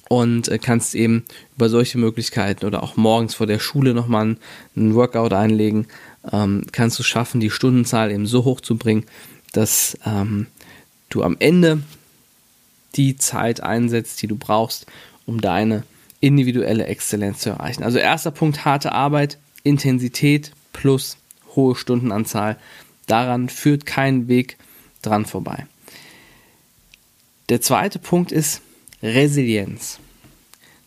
und 0.08 0.48
äh, 0.48 0.58
kannst 0.58 0.94
eben 0.94 1.24
über 1.56 1.68
solche 1.68 1.98
Möglichkeiten 1.98 2.66
oder 2.66 2.82
auch 2.82 2.96
morgens 2.96 3.34
vor 3.34 3.46
der 3.46 3.58
Schule 3.58 3.94
nochmal 3.94 4.36
einen 4.76 4.94
Workout 4.94 5.32
einlegen 5.32 5.86
ähm, 6.32 6.64
kannst 6.72 6.98
du 6.98 7.02
schaffen, 7.02 7.40
die 7.40 7.50
Stundenzahl 7.50 8.10
eben 8.10 8.26
so 8.26 8.44
hoch 8.44 8.60
zu 8.60 8.76
bringen, 8.76 9.04
dass 9.52 9.96
ähm, 10.04 10.46
du 11.08 11.22
am 11.22 11.36
Ende 11.38 11.82
die 12.96 13.16
Zeit 13.16 13.62
einsetzt, 13.62 14.22
die 14.22 14.26
du 14.26 14.36
brauchst, 14.36 14.86
um 15.26 15.40
deine 15.40 15.84
individuelle 16.20 16.86
Exzellenz 16.86 17.40
zu 17.40 17.50
erreichen. 17.50 17.84
Also 17.84 17.98
erster 17.98 18.30
Punkt, 18.30 18.64
harte 18.64 18.92
Arbeit, 18.92 19.38
Intensität 19.62 20.52
plus 20.72 21.18
hohe 21.54 21.74
Stundenanzahl. 21.76 22.56
Daran 23.06 23.48
führt 23.48 23.86
kein 23.86 24.28
Weg 24.28 24.56
dran 25.02 25.26
vorbei. 25.26 25.66
Der 27.48 27.60
zweite 27.60 27.98
Punkt 27.98 28.32
ist 28.32 28.62
Resilienz. 29.02 30.00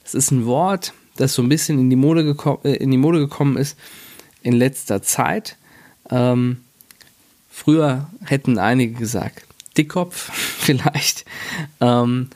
Das 0.04 0.14
ist 0.14 0.32
ein 0.32 0.46
Wort, 0.46 0.94
das 1.16 1.34
so 1.34 1.42
ein 1.42 1.50
bisschen 1.50 1.80
in 1.80 1.90
die 1.90 1.96
Mode, 1.96 2.36
äh, 2.64 2.76
in 2.76 2.92
die 2.92 2.98
Mode 2.98 3.20
gekommen 3.20 3.58
ist, 3.58 3.78
in 4.42 4.54
letzter 4.54 5.02
Zeit. 5.02 5.58
Ähm, 6.10 6.58
früher 7.50 8.10
hätten 8.26 8.58
einige 8.58 8.94
gesagt, 8.94 9.46
Dickkopf 9.78 10.32
vielleicht. 10.60 11.26
Ähm, 11.82 12.30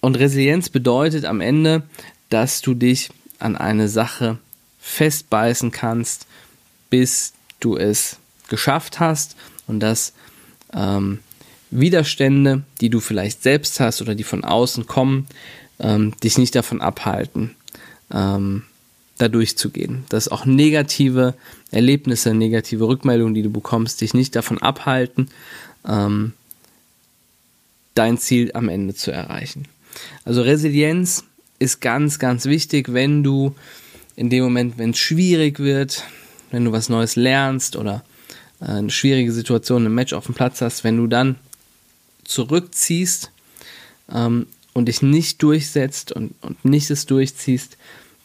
und 0.00 0.18
Resilienz 0.18 0.68
bedeutet 0.68 1.24
am 1.24 1.40
Ende, 1.40 1.82
dass 2.28 2.60
du 2.60 2.74
dich 2.74 3.10
an 3.38 3.56
eine 3.56 3.88
Sache 3.88 4.38
festbeißen 4.80 5.70
kannst, 5.70 6.26
bis 6.90 7.32
du 7.60 7.76
es 7.76 8.16
geschafft 8.48 9.00
hast 9.00 9.36
und 9.66 9.80
dass 9.80 10.12
ähm, 10.72 11.20
Widerstände, 11.70 12.62
die 12.80 12.90
du 12.90 13.00
vielleicht 13.00 13.42
selbst 13.42 13.80
hast 13.80 14.00
oder 14.00 14.14
die 14.14 14.24
von 14.24 14.44
außen 14.44 14.86
kommen, 14.86 15.26
ähm, 15.78 16.14
dich 16.22 16.38
nicht 16.38 16.54
davon 16.54 16.80
abhalten, 16.80 17.54
ähm, 18.12 18.64
da 19.18 19.28
durchzugehen. 19.28 20.04
Dass 20.08 20.28
auch 20.28 20.46
negative 20.46 21.34
Erlebnisse, 21.70 22.34
negative 22.34 22.86
Rückmeldungen, 22.86 23.34
die 23.34 23.42
du 23.42 23.50
bekommst, 23.50 24.00
dich 24.00 24.14
nicht 24.14 24.34
davon 24.34 24.58
abhalten, 24.58 25.28
ähm, 25.86 26.32
dein 27.94 28.18
Ziel 28.18 28.52
am 28.54 28.68
Ende 28.68 28.94
zu 28.94 29.10
erreichen. 29.10 29.66
Also 30.24 30.42
Resilienz 30.42 31.24
ist 31.58 31.80
ganz, 31.80 32.18
ganz 32.18 32.44
wichtig, 32.46 32.92
wenn 32.92 33.22
du 33.22 33.54
in 34.14 34.30
dem 34.30 34.44
Moment, 34.44 34.78
wenn 34.78 34.90
es 34.90 34.98
schwierig 34.98 35.58
wird, 35.58 36.04
wenn 36.50 36.64
du 36.64 36.72
was 36.72 36.88
Neues 36.88 37.16
lernst 37.16 37.76
oder 37.76 38.04
äh, 38.60 38.66
eine 38.66 38.90
schwierige 38.90 39.32
Situation 39.32 39.86
im 39.86 39.94
Match 39.94 40.12
auf 40.12 40.26
dem 40.26 40.34
Platz 40.34 40.60
hast, 40.60 40.84
wenn 40.84 40.96
du 40.96 41.06
dann 41.06 41.36
zurückziehst 42.24 43.30
ähm, 44.12 44.46
und 44.72 44.86
dich 44.86 45.02
nicht 45.02 45.42
durchsetzt 45.42 46.12
und, 46.12 46.34
und 46.40 46.64
nicht 46.64 46.90
es 46.90 47.06
durchziehst, 47.06 47.76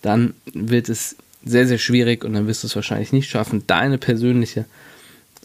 dann 0.04 0.36
wird 0.54 0.90
es 0.90 1.16
sehr, 1.44 1.68
sehr 1.68 1.80
schwierig 1.80 2.24
und 2.24 2.34
dann 2.34 2.46
wirst 2.46 2.64
du 2.64 2.68
es 2.68 2.76
wahrscheinlich 2.76 3.12
nicht 3.12 3.30
schaffen, 3.30 3.66
deine 3.66 3.98
persönliche 3.98 4.66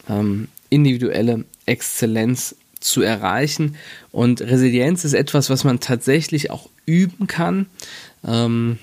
ähm, 0.07 0.47
individuelle 0.69 1.45
Exzellenz 1.65 2.55
zu 2.79 3.01
erreichen. 3.01 3.75
Und 4.11 4.41
Resilienz 4.41 5.03
ist 5.03 5.13
etwas, 5.13 5.49
was 5.49 5.63
man 5.63 5.79
tatsächlich 5.79 6.51
auch 6.51 6.69
üben 6.85 7.27
kann. 7.27 7.65
Ähm, 8.25 8.79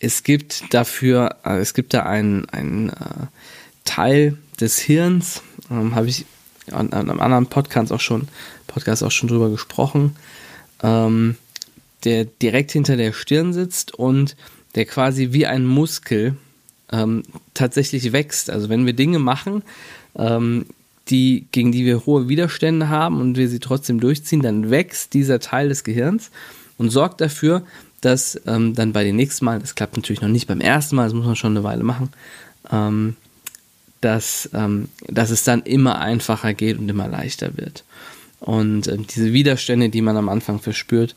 es 0.00 0.22
gibt 0.22 0.72
dafür, 0.74 1.36
äh, 1.44 1.58
es 1.58 1.74
gibt 1.74 1.94
da 1.94 2.04
einen, 2.04 2.48
einen 2.50 2.90
äh, 2.90 3.26
Teil 3.84 4.36
des 4.60 4.78
Hirns, 4.78 5.42
ähm, 5.70 5.94
habe 5.94 6.08
ich 6.08 6.26
an, 6.70 6.92
an, 6.92 7.10
einem 7.10 7.20
anderen 7.20 7.46
Podcast 7.46 7.92
auch 7.92 8.00
schon, 8.00 8.28
Podcast 8.66 9.02
auch 9.02 9.10
schon 9.10 9.28
drüber 9.28 9.50
gesprochen. 9.50 10.16
Ähm, 10.82 11.36
der 12.04 12.24
direkt 12.24 12.72
hinter 12.72 12.96
der 12.96 13.12
Stirn 13.12 13.52
sitzt 13.52 13.94
und 13.94 14.36
der 14.74 14.84
quasi 14.84 15.32
wie 15.32 15.46
ein 15.46 15.64
Muskel 15.66 16.36
ähm, 16.92 17.22
tatsächlich 17.54 18.12
wächst. 18.12 18.50
Also 18.50 18.68
wenn 18.68 18.86
wir 18.86 18.92
Dinge 18.92 19.18
machen, 19.18 19.62
ähm, 20.16 20.66
die, 21.08 21.46
gegen 21.52 21.72
die 21.72 21.84
wir 21.84 22.06
hohe 22.06 22.28
Widerstände 22.28 22.88
haben 22.88 23.20
und 23.20 23.36
wir 23.36 23.48
sie 23.48 23.60
trotzdem 23.60 24.00
durchziehen, 24.00 24.42
dann 24.42 24.70
wächst 24.70 25.14
dieser 25.14 25.40
Teil 25.40 25.68
des 25.68 25.84
Gehirns 25.84 26.30
und 26.76 26.90
sorgt 26.90 27.20
dafür, 27.20 27.62
dass 28.00 28.40
ähm, 28.46 28.74
dann 28.74 28.92
bei 28.92 29.04
den 29.04 29.16
nächsten 29.16 29.44
Mal, 29.44 29.58
das 29.58 29.74
klappt 29.74 29.96
natürlich 29.96 30.20
noch 30.20 30.28
nicht 30.28 30.46
beim 30.46 30.60
ersten 30.60 30.96
Mal, 30.96 31.04
das 31.04 31.14
muss 31.14 31.26
man 31.26 31.36
schon 31.36 31.56
eine 31.56 31.64
Weile 31.64 31.82
machen, 31.82 32.10
ähm, 32.70 33.16
dass, 34.00 34.48
ähm, 34.54 34.88
dass 35.06 35.30
es 35.30 35.44
dann 35.44 35.62
immer 35.62 35.98
einfacher 35.98 36.54
geht 36.54 36.78
und 36.78 36.88
immer 36.88 37.08
leichter 37.08 37.56
wird. 37.56 37.84
Und 38.40 38.86
ähm, 38.86 39.06
diese 39.08 39.32
Widerstände, 39.32 39.88
die 39.88 40.02
man 40.02 40.16
am 40.16 40.28
Anfang 40.28 40.60
verspürt, 40.60 41.16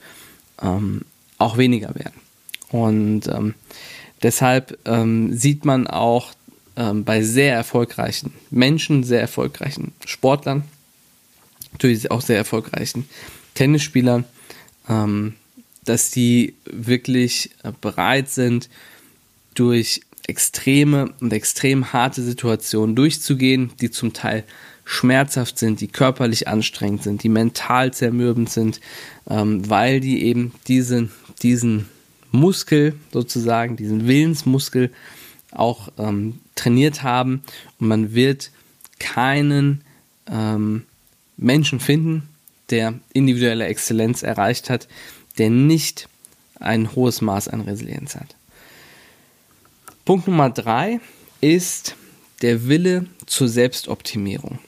ähm, 0.61 1.01
auch 1.37 1.57
weniger 1.57 1.95
werden. 1.95 2.19
Und 2.69 3.27
ähm, 3.27 3.55
deshalb 4.23 4.77
ähm, 4.85 5.33
sieht 5.33 5.65
man 5.65 5.87
auch 5.87 6.33
ähm, 6.75 7.03
bei 7.03 7.21
sehr 7.21 7.53
erfolgreichen 7.53 8.33
Menschen, 8.49 9.03
sehr 9.03 9.21
erfolgreichen 9.21 9.93
Sportlern, 10.05 10.63
natürlich 11.73 12.11
auch 12.11 12.21
sehr 12.21 12.37
erfolgreichen 12.37 13.09
Tennisspielern, 13.55 14.25
ähm, 14.87 15.35
dass 15.83 16.11
die 16.11 16.55
wirklich 16.65 17.51
äh, 17.63 17.71
bereit 17.81 18.29
sind, 18.29 18.69
durch 19.53 20.01
extreme 20.27 21.13
und 21.19 21.33
extrem 21.33 21.91
harte 21.91 22.21
Situationen 22.21 22.95
durchzugehen, 22.95 23.71
die 23.81 23.91
zum 23.91 24.13
Teil 24.13 24.45
schmerzhaft 24.91 25.57
sind, 25.57 25.79
die 25.79 25.87
körperlich 25.87 26.49
anstrengend 26.49 27.03
sind, 27.03 27.23
die 27.23 27.29
mental 27.29 27.93
zermürbend 27.93 28.49
sind, 28.49 28.81
ähm, 29.29 29.69
weil 29.69 30.01
die 30.01 30.23
eben 30.25 30.51
diese, 30.67 31.07
diesen 31.41 31.87
Muskel 32.33 32.95
sozusagen, 33.13 33.77
diesen 33.77 34.05
Willensmuskel 34.05 34.91
auch 35.51 35.93
ähm, 35.97 36.39
trainiert 36.55 37.03
haben 37.03 37.41
und 37.79 37.87
man 37.87 38.13
wird 38.13 38.51
keinen 38.99 39.81
ähm, 40.29 40.83
Menschen 41.37 41.79
finden, 41.79 42.27
der 42.69 42.93
individuelle 43.13 43.67
Exzellenz 43.67 44.23
erreicht 44.23 44.69
hat, 44.69 44.89
der 45.37 45.49
nicht 45.49 46.09
ein 46.59 46.93
hohes 46.95 47.21
Maß 47.21 47.47
an 47.47 47.61
Resilienz 47.61 48.15
hat. 48.15 48.35
Punkt 50.03 50.27
Nummer 50.27 50.49
drei 50.49 50.99
ist 51.39 51.95
der 52.41 52.67
Wille 52.67 53.05
zur 53.25 53.47
Selbstoptimierung. 53.47 54.59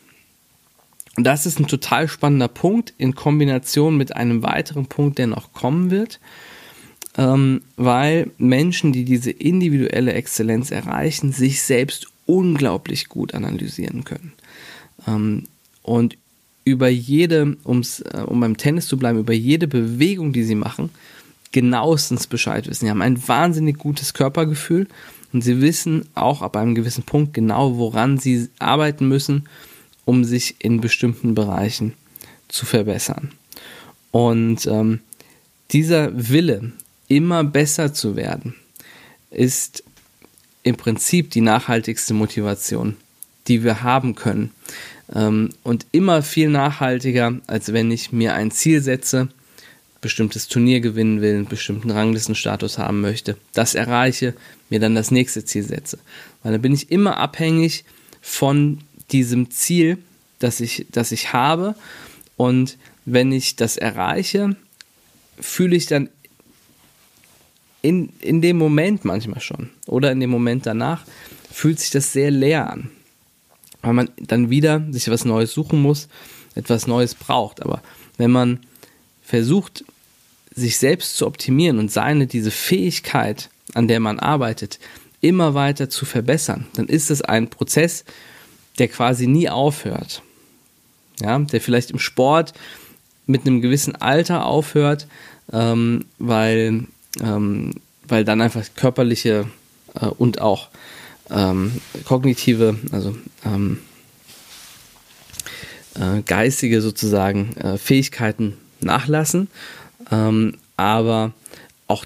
Und 1.16 1.26
das 1.26 1.46
ist 1.46 1.60
ein 1.60 1.68
total 1.68 2.08
spannender 2.08 2.48
Punkt 2.48 2.94
in 2.98 3.14
Kombination 3.14 3.98
mit 3.98 4.16
einem 4.16 4.42
weiteren 4.42 4.88
Punkt, 4.88 5.20
der 5.20 5.28
noch 5.28 5.54
kommen 5.54 5.92
wird, 5.92 6.20
ähm, 7.18 7.62
weil 7.76 8.32
Menschen, 8.38 8.94
die 8.94 9.06
diese 9.06 9.30
individuelle 9.30 10.14
Exzellenz 10.14 10.72
erreichen, 10.72 11.32
sich 11.32 11.62
selbst 11.62 12.08
unglaublich 12.26 13.10
gut 13.10 13.36
analysieren 13.36 14.04
können. 14.04 14.34
Ähm, 15.08 15.44
und 15.84 16.18
über 16.66 16.88
jede, 16.88 17.58
um's, 17.64 18.00
äh, 18.00 18.24
um 18.26 18.40
beim 18.40 18.58
Tennis 18.58 18.88
zu 18.88 18.98
bleiben, 18.98 19.20
über 19.20 19.34
jede 19.34 19.68
Bewegung, 19.68 20.34
die 20.34 20.44
sie 20.44 20.56
machen, 20.56 20.90
genauestens 21.52 22.26
Bescheid 22.26 22.68
wissen. 22.68 22.86
Sie 22.86 22.90
haben 22.90 23.02
ein 23.02 23.28
wahnsinnig 23.28 23.78
gutes 23.78 24.14
Körpergefühl 24.14 24.88
und 25.34 25.44
sie 25.44 25.62
wissen 25.62 26.06
auch 26.16 26.42
ab 26.42 26.58
einem 26.58 26.74
gewissen 26.74 27.04
Punkt 27.04 27.34
genau, 27.34 27.78
woran 27.78 28.18
sie 28.18 28.50
arbeiten 28.60 29.08
müssen, 29.08 29.46
um 30.06 30.24
sich 30.24 30.56
in 30.60 30.82
bestimmten 30.82 31.36
Bereichen 31.36 31.94
zu 32.48 32.66
verbessern. 32.66 33.32
Und 34.12 34.66
ähm, 34.68 35.00
dieser 35.72 36.12
Wille, 36.30 36.72
immer 37.08 37.44
besser 37.44 37.94
zu 37.94 38.16
werden, 38.16 38.56
ist 39.32 39.84
im 40.64 40.76
Prinzip 40.76 41.32
die 41.32 41.42
nachhaltigste 41.42 42.14
Motivation, 42.14 42.96
die 43.48 43.64
wir 43.64 43.84
haben 43.84 44.16
können. 44.16 44.52
Ähm, 45.14 45.50
und 45.64 45.86
immer 45.92 46.22
viel 46.22 46.50
nachhaltiger, 46.50 47.40
als 47.48 47.74
wenn 47.74 47.92
ich 47.92 48.12
mir 48.12 48.34
ein 48.36 48.52
Ziel 48.52 48.82
setze, 48.82 49.30
bestimmtes 50.00 50.48
Turnier 50.48 50.80
gewinnen 50.82 51.22
will, 51.22 51.36
einen 51.36 51.46
bestimmten 51.48 51.90
Ranglistenstatus 51.90 52.78
haben 52.78 53.02
möchte, 53.02 53.38
das 53.54 53.74
erreiche, 53.74 54.34
mir 54.70 54.80
dann 54.80 54.96
das 54.96 55.12
nächste 55.12 55.46
Ziel 55.46 55.64
setze. 55.64 55.98
Weil 56.44 56.54
dann 56.54 56.62
bin 56.62 56.74
ich 56.74 56.92
immer 56.92 57.18
abhängig 57.18 57.86
von 58.22 58.80
diesem 59.12 59.52
Ziel, 59.52 59.98
das 60.40 60.60
ich, 60.60 60.86
das 60.92 61.12
ich 61.12 61.34
habe. 61.34 61.76
Und 62.38 62.78
wenn 63.06 63.32
ich 63.32 63.56
das 63.56 63.78
erreiche, 63.78 64.56
fühle 65.40 65.76
ich 65.76 65.88
dann 65.88 66.10
in, 67.82 68.10
in 68.20 68.42
dem 68.42 68.58
Moment 68.58 69.06
manchmal 69.06 69.42
schon 69.42 69.70
oder 69.88 70.12
in 70.12 70.20
dem 70.20 70.30
Moment 70.30 70.66
danach, 70.66 71.04
fühlt 71.52 71.80
sich 71.80 71.92
das 71.92 72.14
sehr 72.14 72.32
leer 72.32 72.70
an. 72.72 72.90
Weil 73.82 73.94
man 73.94 74.10
dann 74.18 74.50
wieder 74.50 74.82
sich 74.92 75.10
was 75.10 75.26
Neues 75.26 75.54
suchen 75.54 75.82
muss, 75.82 76.08
etwas 76.56 76.88
Neues 76.88 77.14
braucht. 77.14 77.62
Aber 77.62 77.84
wenn 78.18 78.32
man 78.32 78.60
versucht, 79.22 79.84
sich 80.56 80.78
selbst 80.78 81.18
zu 81.18 81.28
optimieren 81.28 81.80
und 81.80 81.92
seine, 81.92 82.28
diese 82.28 82.52
Fähigkeit, 82.52 83.50
an 83.74 83.88
der 83.88 84.00
man 84.00 84.20
arbeitet, 84.20 84.80
immer 85.20 85.54
weiter 85.54 85.90
zu 85.90 86.06
verbessern, 86.06 86.68
dann 86.76 86.88
ist 86.88 87.12
es 87.12 87.22
ein 87.22 87.50
Prozess, 87.50 88.06
der 88.80 88.88
quasi 88.88 89.28
nie 89.28 89.50
aufhört. 89.50 90.22
Ja, 91.22 91.38
der 91.38 91.62
vielleicht 91.62 91.92
im 91.92 92.00
Sport 92.00 92.54
mit 93.28 93.42
einem 93.42 93.62
gewissen 93.62 93.96
Alter 93.96 94.46
aufhört, 94.46 95.08
ähm, 95.52 96.06
weil, 96.18 96.86
ähm, 97.22 97.76
weil 98.08 98.26
dann 98.26 98.42
einfach 98.42 98.66
körperliche 98.76 99.48
äh, 99.94 100.06
und 100.08 100.42
auch 100.42 100.70
ähm, 101.30 101.80
kognitive, 102.06 102.78
also 102.92 103.16
ähm, 103.46 103.80
äh, 105.96 106.22
geistige 106.24 106.82
sozusagen 106.82 107.56
äh, 107.58 107.78
Fähigkeiten 107.78 108.58
nachlassen 108.82 109.48
ähm, 110.12 110.56
aber 110.78 111.32
auch 111.88 112.06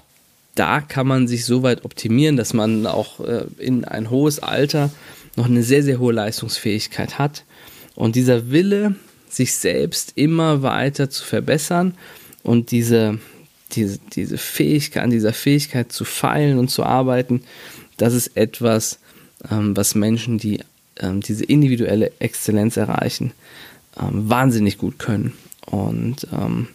da 0.54 0.80
kann 0.80 1.06
man 1.06 1.28
sich 1.28 1.44
so 1.44 1.62
weit 1.62 1.84
optimieren, 1.84 2.36
dass 2.36 2.52
man 2.52 2.86
auch 2.86 3.20
äh, 3.20 3.44
in 3.58 3.84
ein 3.84 4.10
hohes 4.10 4.40
Alter 4.40 4.90
noch 5.38 5.46
eine 5.46 5.62
sehr, 5.62 5.82
sehr 5.82 5.98
hohe 5.98 6.12
Leistungsfähigkeit 6.12 7.18
hat. 7.18 7.44
Und 7.94 8.16
dieser 8.16 8.50
Wille, 8.50 8.96
sich 9.30 9.54
selbst 9.54 10.12
immer 10.16 10.62
weiter 10.62 11.10
zu 11.10 11.24
verbessern 11.24 11.94
und 12.42 12.70
diese, 12.70 13.18
diese, 13.72 13.98
diese 14.14 14.38
Fähigkeit, 14.38 15.02
an 15.02 15.10
dieser 15.10 15.32
Fähigkeit 15.32 15.92
zu 15.92 16.04
feilen 16.04 16.58
und 16.58 16.68
zu 16.68 16.82
arbeiten, 16.82 17.42
das 17.96 18.14
ist 18.14 18.36
etwas, 18.36 18.98
ähm, 19.50 19.76
was 19.76 19.94
Menschen, 19.94 20.38
die 20.38 20.60
ähm, 20.98 21.20
diese 21.20 21.44
individuelle 21.44 22.12
Exzellenz 22.18 22.76
erreichen, 22.76 23.32
ähm, 24.00 24.28
wahnsinnig 24.28 24.78
gut 24.78 24.98
können. 24.98 25.32
Und 25.66 26.26
ähm, 26.32 26.68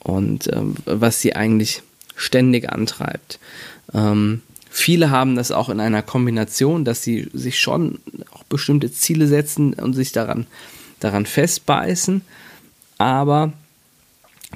und 0.00 0.52
ähm, 0.52 0.74
was 0.84 1.20
sie 1.20 1.36
eigentlich 1.36 1.82
ständig 2.16 2.70
antreibt. 2.70 3.38
Ähm, 3.94 4.42
viele 4.72 5.10
haben 5.10 5.36
das 5.36 5.52
auch 5.52 5.68
in 5.68 5.80
einer 5.80 6.02
Kombination, 6.02 6.84
dass 6.84 7.02
sie 7.02 7.28
sich 7.34 7.60
schon 7.60 8.00
auch 8.32 8.42
bestimmte 8.44 8.90
Ziele 8.90 9.26
setzen 9.26 9.74
und 9.74 9.92
sich 9.92 10.12
daran, 10.12 10.46
daran 10.98 11.26
festbeißen, 11.26 12.22
aber 12.98 13.52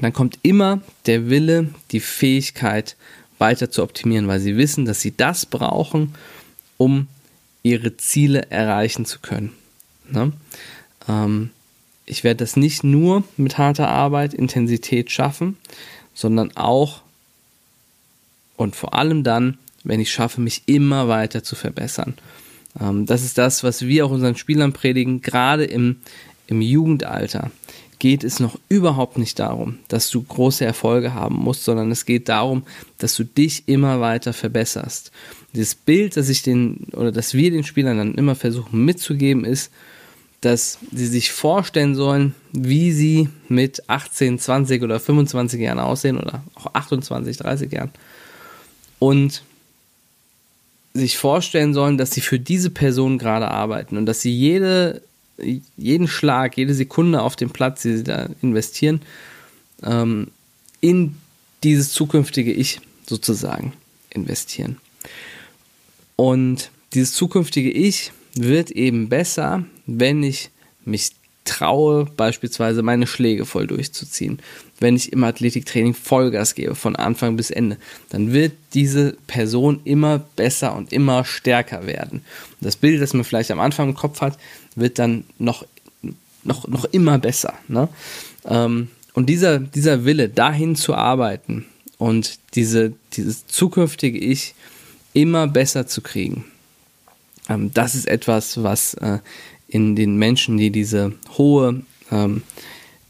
dann 0.00 0.12
kommt 0.12 0.38
immer 0.42 0.80
der 1.04 1.28
Wille, 1.28 1.68
die 1.90 2.00
Fähigkeit 2.00 2.96
weiter 3.38 3.70
zu 3.70 3.82
optimieren, 3.82 4.26
weil 4.26 4.40
sie 4.40 4.56
wissen, 4.56 4.86
dass 4.86 5.00
sie 5.00 5.14
das 5.14 5.46
brauchen, 5.46 6.14
um 6.78 7.08
ihre 7.62 7.96
Ziele 7.96 8.50
erreichen 8.50 9.04
zu 9.04 9.18
können. 9.20 9.52
Ne? 10.10 10.32
Ähm, 11.08 11.50
ich 12.06 12.24
werde 12.24 12.38
das 12.38 12.56
nicht 12.56 12.84
nur 12.84 13.24
mit 13.36 13.58
harter 13.58 13.88
Arbeit, 13.88 14.32
Intensität 14.32 15.10
schaffen, 15.10 15.56
sondern 16.14 16.56
auch 16.56 17.02
und 18.56 18.74
vor 18.74 18.94
allem 18.94 19.22
dann, 19.22 19.58
wenn 19.86 20.00
ich 20.00 20.10
schaffe, 20.10 20.40
mich 20.40 20.62
immer 20.66 21.08
weiter 21.08 21.42
zu 21.42 21.56
verbessern. 21.56 22.14
Ähm, 22.80 23.06
das 23.06 23.24
ist 23.24 23.38
das, 23.38 23.64
was 23.64 23.86
wir 23.86 24.06
auch 24.06 24.10
unseren 24.10 24.36
Spielern 24.36 24.72
predigen, 24.72 25.22
gerade 25.22 25.64
im, 25.64 25.96
im 26.46 26.60
Jugendalter 26.60 27.50
geht 27.98 28.24
es 28.24 28.40
noch 28.40 28.58
überhaupt 28.68 29.16
nicht 29.16 29.38
darum, 29.38 29.78
dass 29.88 30.10
du 30.10 30.22
große 30.22 30.64
Erfolge 30.64 31.14
haben 31.14 31.36
musst, 31.36 31.64
sondern 31.64 31.90
es 31.90 32.04
geht 32.04 32.28
darum, 32.28 32.64
dass 32.98 33.14
du 33.14 33.24
dich 33.24 33.64
immer 33.66 34.00
weiter 34.00 34.32
verbesserst. 34.32 35.12
Dieses 35.54 35.74
Bild, 35.74 36.16
das 36.16 36.28
ich 36.28 36.42
den 36.42 36.88
oder 36.92 37.10
das 37.10 37.32
wir 37.32 37.50
den 37.50 37.64
Spielern 37.64 37.96
dann 37.96 38.14
immer 38.14 38.34
versuchen 38.34 38.84
mitzugeben, 38.84 39.44
ist, 39.44 39.72
dass 40.42 40.78
sie 40.92 41.06
sich 41.06 41.32
vorstellen 41.32 41.94
sollen, 41.94 42.34
wie 42.52 42.92
sie 42.92 43.30
mit 43.48 43.88
18, 43.88 44.38
20 44.38 44.82
oder 44.82 45.00
25 45.00 45.58
Jahren 45.60 45.78
aussehen 45.78 46.18
oder 46.18 46.42
auch 46.54 46.74
28, 46.74 47.38
30 47.38 47.72
Jahren 47.72 47.90
und 48.98 49.42
sich 50.96 51.18
vorstellen 51.18 51.74
sollen, 51.74 51.98
dass 51.98 52.12
sie 52.12 52.20
für 52.20 52.38
diese 52.38 52.70
Person 52.70 53.18
gerade 53.18 53.48
arbeiten 53.48 53.96
und 53.96 54.06
dass 54.06 54.20
sie 54.20 54.32
jede, 54.32 55.02
jeden 55.76 56.08
Schlag, 56.08 56.56
jede 56.56 56.74
Sekunde 56.74 57.22
auf 57.22 57.36
dem 57.36 57.50
Platz, 57.50 57.82
die 57.82 57.98
sie 57.98 58.04
da 58.04 58.28
investieren, 58.42 59.02
ähm, 59.82 60.28
in 60.80 61.16
dieses 61.62 61.92
zukünftige 61.92 62.52
Ich 62.52 62.80
sozusagen 63.06 63.72
investieren. 64.10 64.78
Und 66.16 66.70
dieses 66.94 67.14
zukünftige 67.14 67.70
Ich 67.70 68.12
wird 68.34 68.70
eben 68.70 69.08
besser, 69.08 69.64
wenn 69.86 70.22
ich 70.22 70.50
mich 70.84 71.10
traue, 71.46 72.04
beispielsweise 72.16 72.82
meine 72.82 73.06
Schläge 73.06 73.46
voll 73.46 73.66
durchzuziehen. 73.66 74.40
Wenn 74.78 74.96
ich 74.96 75.12
im 75.12 75.24
Athletiktraining 75.24 75.94
Vollgas 75.94 76.54
gebe, 76.54 76.74
von 76.74 76.96
Anfang 76.96 77.36
bis 77.36 77.50
Ende, 77.50 77.78
dann 78.10 78.32
wird 78.32 78.52
diese 78.74 79.16
Person 79.26 79.80
immer 79.84 80.18
besser 80.18 80.76
und 80.76 80.92
immer 80.92 81.24
stärker 81.24 81.86
werden. 81.86 82.22
Das 82.60 82.76
Bild, 82.76 83.00
das 83.00 83.14
man 83.14 83.24
vielleicht 83.24 83.50
am 83.50 83.60
Anfang 83.60 83.88
im 83.88 83.94
Kopf 83.94 84.20
hat, 84.20 84.38
wird 84.74 84.98
dann 84.98 85.24
noch, 85.38 85.64
noch, 86.44 86.68
noch 86.68 86.84
immer 86.84 87.18
besser. 87.18 87.54
Ne? 87.68 87.88
Ähm, 88.44 88.88
und 89.14 89.26
dieser, 89.30 89.58
dieser 89.58 90.04
Wille, 90.04 90.28
dahin 90.28 90.76
zu 90.76 90.94
arbeiten 90.94 91.64
und 91.96 92.38
diese, 92.54 92.92
dieses 93.14 93.46
zukünftige 93.46 94.18
Ich 94.18 94.54
immer 95.14 95.46
besser 95.46 95.86
zu 95.86 96.02
kriegen, 96.02 96.44
ähm, 97.48 97.72
das 97.72 97.94
ist 97.94 98.06
etwas, 98.06 98.62
was 98.62 98.94
äh, 98.94 99.18
in 99.68 99.96
den 99.96 100.16
Menschen, 100.16 100.56
die 100.56 100.70
diese 100.70 101.12
hohe 101.36 101.82
ähm, 102.10 102.42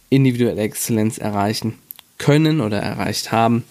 individuelle 0.08 0.62
Exzellenz 0.62 1.18
erreichen 1.18 1.74
können 2.18 2.60
oder 2.60 2.78
erreicht 2.78 3.32
haben, 3.32 3.64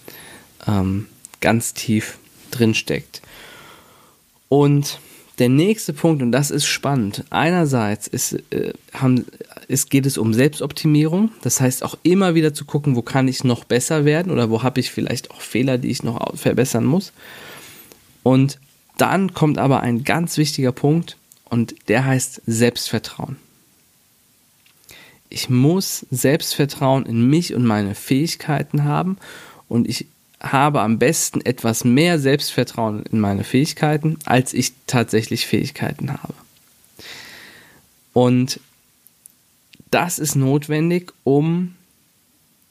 ähm, 0.66 1.06
ganz 1.40 1.74
tief 1.74 2.18
drin. 2.50 2.74
Und 4.48 5.00
der 5.38 5.48
nächste 5.48 5.92
Punkt, 5.92 6.22
und 6.22 6.32
das 6.32 6.50
ist 6.50 6.64
spannend, 6.64 7.24
einerseits 7.30 8.06
ist, 8.06 8.32
äh, 8.50 8.72
haben, 8.94 9.26
ist, 9.68 9.90
geht 9.90 10.06
es 10.06 10.16
um 10.16 10.32
Selbstoptimierung, 10.32 11.30
das 11.42 11.60
heißt 11.60 11.82
auch 11.82 11.98
immer 12.02 12.34
wieder 12.34 12.54
zu 12.54 12.64
gucken, 12.64 12.96
wo 12.96 13.02
kann 13.02 13.28
ich 13.28 13.44
noch 13.44 13.64
besser 13.64 14.04
werden 14.04 14.32
oder 14.32 14.48
wo 14.48 14.62
habe 14.62 14.80
ich 14.80 14.90
vielleicht 14.90 15.30
auch 15.30 15.40
Fehler, 15.40 15.76
die 15.78 15.90
ich 15.90 16.02
noch 16.02 16.36
verbessern 16.36 16.84
muss. 16.84 17.12
Und 18.22 18.58
dann 18.96 19.34
kommt 19.34 19.58
aber 19.58 19.80
ein 19.80 20.04
ganz 20.04 20.38
wichtiger 20.38 20.72
Punkt 20.72 21.18
und 21.48 21.88
der 21.88 22.04
heißt 22.04 22.42
Selbstvertrauen. 22.46 23.36
Ich 25.28 25.50
muss 25.50 26.06
Selbstvertrauen 26.10 27.06
in 27.06 27.28
mich 27.28 27.54
und 27.54 27.64
meine 27.64 27.94
Fähigkeiten 27.94 28.84
haben 28.84 29.18
und 29.68 29.88
ich 29.88 30.06
habe 30.40 30.82
am 30.82 30.98
besten 30.98 31.40
etwas 31.40 31.84
mehr 31.84 32.18
Selbstvertrauen 32.18 33.04
in 33.06 33.20
meine 33.20 33.44
Fähigkeiten, 33.44 34.18
als 34.24 34.52
ich 34.52 34.72
tatsächlich 34.86 35.46
Fähigkeiten 35.46 36.12
habe. 36.12 36.34
Und 38.12 38.60
das 39.90 40.18
ist 40.18 40.36
notwendig, 40.36 41.12
um 41.24 41.74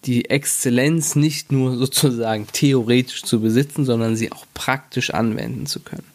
die 0.05 0.29
Exzellenz 0.29 1.15
nicht 1.15 1.51
nur 1.51 1.77
sozusagen 1.77 2.47
theoretisch 2.51 3.23
zu 3.23 3.41
besitzen, 3.41 3.85
sondern 3.85 4.15
sie 4.15 4.31
auch 4.31 4.45
praktisch 4.53 5.09
anwenden 5.11 5.65
zu 5.65 5.79
können. 5.79 6.05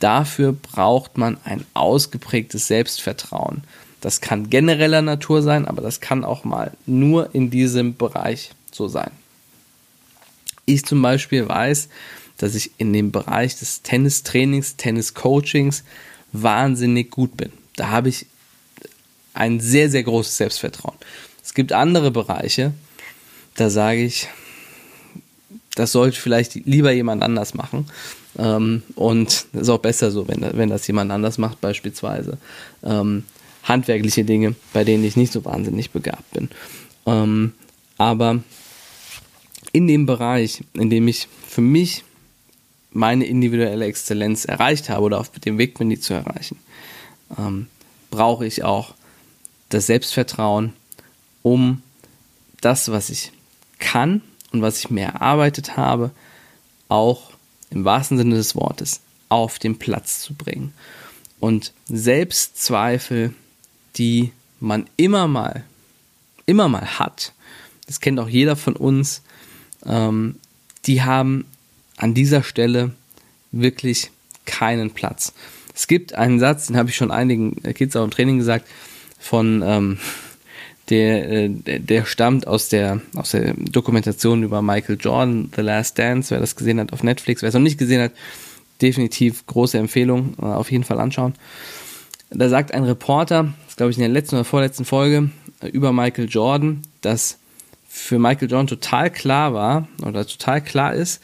Dafür 0.00 0.52
braucht 0.52 1.16
man 1.16 1.38
ein 1.44 1.64
ausgeprägtes 1.74 2.66
Selbstvertrauen. 2.66 3.62
Das 4.00 4.20
kann 4.20 4.50
genereller 4.50 5.02
Natur 5.02 5.42
sein, 5.42 5.66
aber 5.66 5.82
das 5.82 6.00
kann 6.00 6.24
auch 6.24 6.44
mal 6.44 6.72
nur 6.86 7.34
in 7.34 7.50
diesem 7.50 7.96
Bereich 7.96 8.50
so 8.72 8.88
sein 8.88 9.12
ich 10.74 10.84
zum 10.84 11.02
Beispiel 11.02 11.48
weiß, 11.48 11.88
dass 12.38 12.54
ich 12.54 12.72
in 12.78 12.92
dem 12.92 13.12
Bereich 13.12 13.58
des 13.58 13.82
Tennistrainings, 13.82 14.76
Tenniscoachings 14.76 15.84
wahnsinnig 16.32 17.10
gut 17.10 17.36
bin. 17.36 17.52
Da 17.76 17.88
habe 17.88 18.08
ich 18.08 18.26
ein 19.34 19.60
sehr, 19.60 19.90
sehr 19.90 20.02
großes 20.02 20.36
Selbstvertrauen. 20.36 20.96
Es 21.42 21.54
gibt 21.54 21.72
andere 21.72 22.10
Bereiche, 22.10 22.72
da 23.54 23.70
sage 23.70 24.02
ich, 24.02 24.28
das 25.80 25.92
sollte 25.92 26.20
vielleicht 26.20 26.54
lieber 26.66 26.92
jemand 26.92 27.22
anders 27.22 27.54
machen. 27.54 27.86
Ähm, 28.38 28.82
und 28.96 29.46
ist 29.54 29.70
auch 29.70 29.78
besser 29.78 30.10
so, 30.10 30.28
wenn, 30.28 30.46
wenn 30.52 30.68
das 30.68 30.86
jemand 30.86 31.10
anders 31.10 31.38
macht, 31.38 31.60
beispielsweise. 31.62 32.36
Ähm, 32.84 33.24
handwerkliche 33.62 34.24
Dinge, 34.24 34.54
bei 34.74 34.84
denen 34.84 35.04
ich 35.04 35.16
nicht 35.16 35.32
so 35.32 35.44
wahnsinnig 35.44 35.90
begabt 35.90 36.30
bin. 36.32 36.50
Ähm, 37.06 37.54
aber 37.96 38.42
in 39.72 39.86
dem 39.86 40.04
Bereich, 40.04 40.62
in 40.74 40.90
dem 40.90 41.08
ich 41.08 41.28
für 41.48 41.62
mich 41.62 42.04
meine 42.92 43.24
individuelle 43.24 43.86
Exzellenz 43.86 44.44
erreicht 44.44 44.90
habe 44.90 45.02
oder 45.02 45.18
auf 45.18 45.30
dem 45.30 45.56
Weg 45.56 45.78
bin, 45.78 45.88
die 45.88 46.00
zu 46.00 46.12
erreichen, 46.12 46.58
ähm, 47.38 47.68
brauche 48.10 48.46
ich 48.46 48.64
auch 48.64 48.94
das 49.70 49.86
Selbstvertrauen, 49.86 50.74
um 51.42 51.82
das, 52.60 52.90
was 52.90 53.08
ich 53.08 53.32
kann 53.78 54.20
und 54.52 54.62
was 54.62 54.78
ich 54.78 54.90
mir 54.90 55.06
erarbeitet 55.06 55.76
habe, 55.76 56.10
auch 56.88 57.30
im 57.70 57.84
wahrsten 57.84 58.18
Sinne 58.18 58.34
des 58.34 58.54
Wortes 58.54 59.00
auf 59.28 59.58
den 59.58 59.78
Platz 59.78 60.20
zu 60.20 60.34
bringen. 60.34 60.74
Und 61.38 61.72
Selbstzweifel, 61.88 63.34
die 63.96 64.32
man 64.58 64.86
immer 64.96 65.28
mal, 65.28 65.64
immer 66.46 66.68
mal 66.68 66.98
hat, 66.98 67.32
das 67.86 68.00
kennt 68.00 68.20
auch 68.20 68.28
jeder 68.28 68.56
von 68.56 68.76
uns, 68.76 69.22
ähm, 69.86 70.36
die 70.86 71.02
haben 71.02 71.46
an 71.96 72.14
dieser 72.14 72.42
Stelle 72.42 72.92
wirklich 73.52 74.10
keinen 74.46 74.90
Platz. 74.90 75.32
Es 75.74 75.86
gibt 75.86 76.14
einen 76.14 76.40
Satz, 76.40 76.66
den 76.66 76.76
habe 76.76 76.90
ich 76.90 76.96
schon 76.96 77.10
einigen 77.10 77.62
Kids 77.74 77.96
auch 77.96 78.04
im 78.04 78.10
Training 78.10 78.38
gesagt, 78.38 78.66
von 79.18 79.62
ähm, 79.64 79.98
der, 80.90 81.30
äh, 81.30 81.48
der 81.48 82.04
stammt 82.04 82.46
aus 82.46 82.68
der, 82.68 83.00
aus 83.14 83.30
der 83.30 83.54
Dokumentation 83.54 84.42
über 84.42 84.60
Michael 84.60 84.98
Jordan, 85.00 85.50
The 85.54 85.62
Last 85.62 85.98
Dance, 85.98 86.30
wer 86.30 86.40
das 86.40 86.56
gesehen 86.56 86.80
hat 86.80 86.92
auf 86.92 87.02
Netflix, 87.02 87.42
wer 87.42 87.48
es 87.48 87.54
noch 87.54 87.60
nicht 87.60 87.78
gesehen 87.78 88.02
hat, 88.02 88.12
definitiv 88.82 89.46
große 89.46 89.78
Empfehlung, 89.78 90.34
äh, 90.40 90.44
auf 90.44 90.70
jeden 90.70 90.84
Fall 90.84 91.00
anschauen. 91.00 91.34
Da 92.30 92.48
sagt 92.48 92.72
ein 92.72 92.84
Reporter, 92.84 93.52
das 93.66 93.76
glaube 93.76 93.90
ich 93.90 93.96
in 93.96 94.02
der 94.02 94.10
letzten 94.10 94.36
oder 94.36 94.44
vorletzten 94.44 94.84
Folge, 94.84 95.30
äh, 95.60 95.68
über 95.68 95.92
Michael 95.92 96.28
Jordan, 96.28 96.82
dass 97.00 97.38
für 97.88 98.18
Michael 98.18 98.50
Jordan 98.50 98.66
total 98.66 99.10
klar 99.10 99.54
war 99.54 99.88
oder 100.02 100.26
total 100.26 100.60
klar 100.60 100.94
ist, 100.94 101.20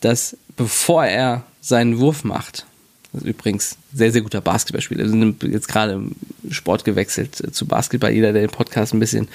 dass 0.00 0.36
bevor 0.56 1.04
er 1.04 1.44
seinen 1.60 1.98
Wurf 1.98 2.24
macht, 2.24 2.66
übrigens 3.12 3.76
sehr, 3.92 4.12
sehr 4.12 4.22
guter 4.22 4.40
Basketballspieler, 4.40 5.04
wir 5.04 5.10
sind 5.10 5.42
jetzt 5.44 5.68
gerade 5.68 5.94
im 5.94 6.14
Sport 6.50 6.84
gewechselt 6.84 7.54
zu 7.54 7.66
Basketball. 7.66 8.12
Jeder, 8.12 8.32
der 8.32 8.42
den 8.42 8.50
Podcast 8.50 8.94
ein 8.94 9.00
bisschen 9.00 9.28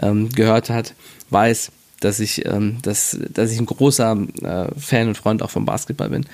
ähm, 0.00 0.28
gehört 0.30 0.70
hat, 0.70 0.94
weiß, 1.30 1.72
dass 2.00 2.20
ich, 2.20 2.46
ähm, 2.46 2.78
dass, 2.82 3.18
dass 3.32 3.50
ich 3.52 3.58
ein 3.58 3.66
großer 3.66 4.16
äh, 4.42 4.80
Fan 4.80 5.08
und 5.08 5.18
Freund 5.18 5.42
auch 5.42 5.50
vom 5.50 5.66
Basketball 5.66 6.10
bin. 6.10 6.26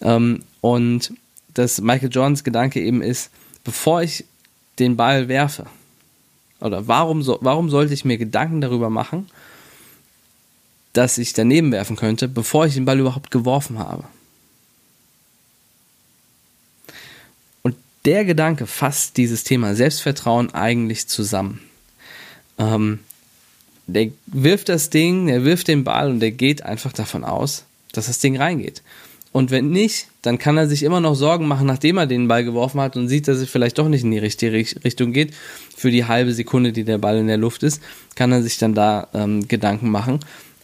Ähm, 0.00 0.42
und 0.60 1.12
dass 1.54 1.80
Michael 1.80 2.10
Jordans 2.10 2.44
Gedanke 2.44 2.80
eben 2.80 3.00
ist, 3.02 3.30
bevor 3.62 4.02
ich 4.02 4.24
den 4.78 4.96
Ball 4.96 5.28
werfe, 5.28 5.66
oder 6.60 6.88
warum, 6.88 7.22
so, 7.22 7.38
warum 7.42 7.68
sollte 7.68 7.94
ich 7.94 8.04
mir 8.04 8.16
Gedanken 8.16 8.60
darüber 8.60 8.90
machen, 8.90 9.28
dass 10.94 11.18
ich 11.18 11.32
daneben 11.32 11.72
werfen 11.72 11.96
könnte, 11.96 12.26
bevor 12.28 12.66
ich 12.66 12.74
den 12.74 12.84
Ball 12.84 12.98
überhaupt 12.98 13.30
geworfen 13.30 13.78
habe? 13.78 14.04
Der 18.04 18.24
Gedanke 18.24 18.66
fasst 18.66 19.16
dieses 19.16 19.44
Thema 19.44 19.74
Selbstvertrauen 19.74 20.52
eigentlich 20.54 21.08
zusammen. 21.08 21.60
Ähm, 22.58 23.00
der 23.86 24.08
wirft 24.26 24.68
das 24.68 24.90
Ding, 24.90 25.26
der 25.26 25.44
wirft 25.44 25.68
den 25.68 25.84
Ball 25.84 26.10
und 26.10 26.20
der 26.20 26.30
geht 26.30 26.62
einfach 26.62 26.92
davon 26.92 27.24
aus, 27.24 27.64
dass 27.92 28.06
das 28.06 28.18
Ding 28.18 28.36
reingeht. 28.36 28.82
Und 29.32 29.50
wenn 29.50 29.70
nicht, 29.70 30.06
dann 30.22 30.38
kann 30.38 30.56
er 30.56 30.68
sich 30.68 30.84
immer 30.84 31.00
noch 31.00 31.16
Sorgen 31.16 31.48
machen, 31.48 31.66
nachdem 31.66 31.98
er 31.98 32.06
den 32.06 32.28
Ball 32.28 32.44
geworfen 32.44 32.80
hat 32.80 32.96
und 32.96 33.08
sieht, 33.08 33.26
dass 33.26 33.38
es 33.38 33.50
vielleicht 33.50 33.78
doch 33.78 33.88
nicht 33.88 34.04
in 34.04 34.12
die 34.12 34.18
richtige 34.18 34.52
Richtung 34.52 35.12
geht. 35.12 35.34
Für 35.76 35.90
die 35.90 36.04
halbe 36.04 36.32
Sekunde, 36.32 36.72
die 36.72 36.84
der 36.84 36.98
Ball 36.98 37.18
in 37.18 37.26
der 37.26 37.36
Luft 37.36 37.64
ist, 37.64 37.82
kann 38.14 38.30
er 38.30 38.42
sich 38.42 38.58
dann 38.58 38.74
da 38.74 39.08
ähm, 39.12 39.48
Gedanken 39.48 39.90
machen, 39.90 40.20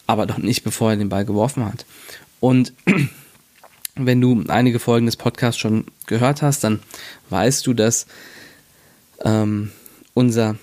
aber 0.06 0.24
doch 0.24 0.38
nicht, 0.38 0.62
bevor 0.62 0.90
er 0.90 0.96
den 0.96 1.08
Ball 1.08 1.24
geworfen 1.24 1.64
hat. 1.64 1.84
Und 2.38 2.72
wenn 4.06 4.20
du 4.20 4.44
einige 4.48 4.78
Folgen 4.78 5.06
des 5.06 5.16
Podcasts 5.16 5.60
schon 5.60 5.86
gehört 6.06 6.42
hast, 6.42 6.64
dann 6.64 6.80
weißt 7.30 7.66
du, 7.66 7.74
dass 7.74 8.06
ähm, 9.24 9.70
unser 10.14 10.56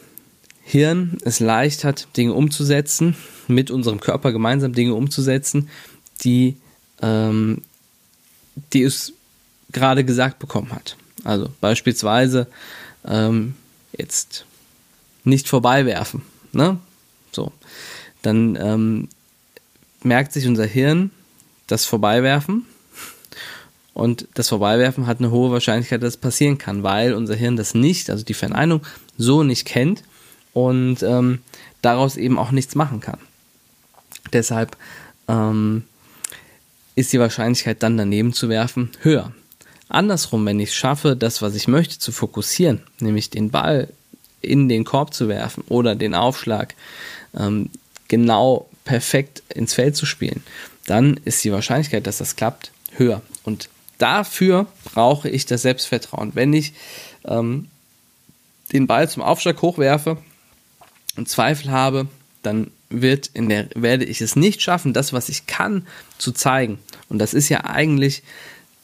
Hirn 0.61 1.17
es 1.23 1.39
leicht 1.39 1.83
hat, 1.83 2.07
Dinge 2.17 2.33
umzusetzen, 2.33 3.15
mit 3.47 3.71
unserem 3.71 3.99
Körper 3.99 4.31
gemeinsam 4.31 4.73
Dinge 4.73 4.93
umzusetzen, 4.93 5.69
die 6.23 6.57
ähm, 7.01 7.61
die 8.73 8.83
es 8.83 9.13
gerade 9.71 10.03
gesagt 10.03 10.39
bekommen 10.39 10.71
hat. 10.71 10.97
Also 11.23 11.49
beispielsweise 11.61 12.47
ähm, 13.05 13.55
jetzt 13.91 14.45
nicht 15.23 15.47
vorbeiwerfen. 15.47 16.21
Ne? 16.51 16.77
So. 17.31 17.51
Dann 18.21 18.57
ähm, 18.59 19.09
merkt 20.03 20.33
sich 20.33 20.47
unser 20.47 20.65
Hirn 20.65 21.11
das 21.67 21.85
Vorbeiwerfen 21.85 22.65
und 23.97 24.27
das 24.35 24.49
Vorbeiwerfen 24.49 25.07
hat 25.07 25.17
eine 25.17 25.31
hohe 25.31 25.49
Wahrscheinlichkeit, 25.49 26.03
dass 26.03 26.09
es 26.09 26.17
passieren 26.17 26.59
kann, 26.59 26.83
weil 26.83 27.15
unser 27.15 27.33
Hirn 27.33 27.55
das 27.55 27.73
nicht, 27.73 28.11
also 28.11 28.23
die 28.23 28.35
Verneinung, 28.35 28.85
so 29.17 29.41
nicht 29.41 29.65
kennt 29.65 30.03
und 30.53 31.01
ähm, 31.01 31.39
daraus 31.81 32.15
eben 32.15 32.37
auch 32.37 32.51
nichts 32.51 32.75
machen 32.75 32.99
kann. 32.99 33.17
Deshalb 34.31 34.77
ähm, 35.27 35.83
ist 36.93 37.11
die 37.11 37.19
Wahrscheinlichkeit 37.19 37.81
dann 37.81 37.97
daneben 37.97 38.33
zu 38.33 38.49
werfen 38.49 38.91
höher. 39.01 39.31
Andersrum, 39.89 40.45
wenn 40.45 40.59
ich 40.59 40.69
es 40.69 40.75
schaffe, 40.75 41.15
das, 41.15 41.41
was 41.41 41.55
ich 41.55 41.67
möchte, 41.67 41.97
zu 41.97 42.11
fokussieren, 42.11 42.83
nämlich 42.99 43.31
den 43.31 43.49
Ball 43.49 43.87
in 44.41 44.69
den 44.69 44.85
Korb 44.85 45.15
zu 45.15 45.27
werfen 45.27 45.63
oder 45.69 45.95
den 45.95 46.13
Aufschlag 46.13 46.75
ähm, 47.35 47.71
genau 48.09 48.69
perfekt 48.85 49.41
ins 49.55 49.73
Feld 49.73 49.95
zu 49.95 50.05
spielen, 50.05 50.43
dann 50.85 51.19
ist 51.25 51.43
die 51.43 51.51
Wahrscheinlichkeit, 51.51 52.05
dass 52.05 52.19
das 52.19 52.35
klappt, 52.35 52.69
höher. 52.95 53.23
Und 53.43 53.69
dafür 53.97 54.67
brauche 54.93 55.29
ich 55.29 55.45
das 55.45 55.61
Selbstvertrauen. 55.61 56.31
Wenn 56.33 56.53
ich 56.53 56.73
ähm, 57.25 57.67
den 58.71 58.87
Ball 58.87 59.09
zum 59.09 59.23
Aufschlag 59.23 59.61
hochwerfe 59.61 60.17
und 61.15 61.29
Zweifel 61.29 61.71
habe, 61.71 62.07
dann 62.43 62.71
wird 62.89 63.29
in 63.33 63.49
der, 63.49 63.67
werde 63.75 64.05
ich 64.05 64.21
es 64.21 64.35
nicht 64.35 64.61
schaffen, 64.61 64.93
das, 64.93 65.13
was 65.13 65.29
ich 65.29 65.47
kann, 65.47 65.85
zu 66.17 66.31
zeigen. 66.31 66.79
Und 67.09 67.19
das 67.19 67.33
ist 67.33 67.49
ja 67.49 67.65
eigentlich 67.65 68.23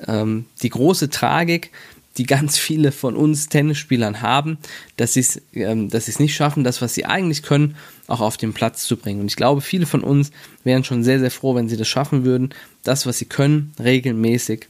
ähm, 0.08 0.46
die 0.62 0.70
große 0.70 1.10
Tragik, 1.10 1.72
die 2.18 2.26
ganz 2.26 2.58
viele 2.58 2.92
von 2.92 3.16
uns 3.16 3.50
Tennisspielern 3.50 4.22
haben, 4.22 4.58
dass 4.98 5.14
sie 5.14 5.26
ähm, 5.54 5.90
es 5.92 6.20
nicht 6.20 6.36
schaffen, 6.36 6.64
das, 6.64 6.82
was 6.82 6.94
sie 6.94 7.06
eigentlich 7.06 7.42
können, 7.42 7.76
auch 8.08 8.22
auf 8.22 8.38
den 8.38 8.54
Platz 8.54 8.84
zu 8.84 8.98
bringen. 8.98 9.22
Und 9.22 9.28
ich 9.28 9.36
glaube, 9.36 9.62
viele 9.62 9.86
von 9.86 10.02
uns 10.02 10.32
wären 10.64 10.84
schon 10.84 11.04
sehr, 11.04 11.20
sehr 11.20 11.32
froh, 11.32 11.56
wenn 11.56 11.70
sie 11.70 11.78
das 11.78 11.88
schaffen 11.88 12.24
würden, 12.24 12.54
das, 12.84 13.06
was 13.06 13.18
sie 13.18 13.26
können, 13.26 13.74
regelmäßig, 13.80 14.68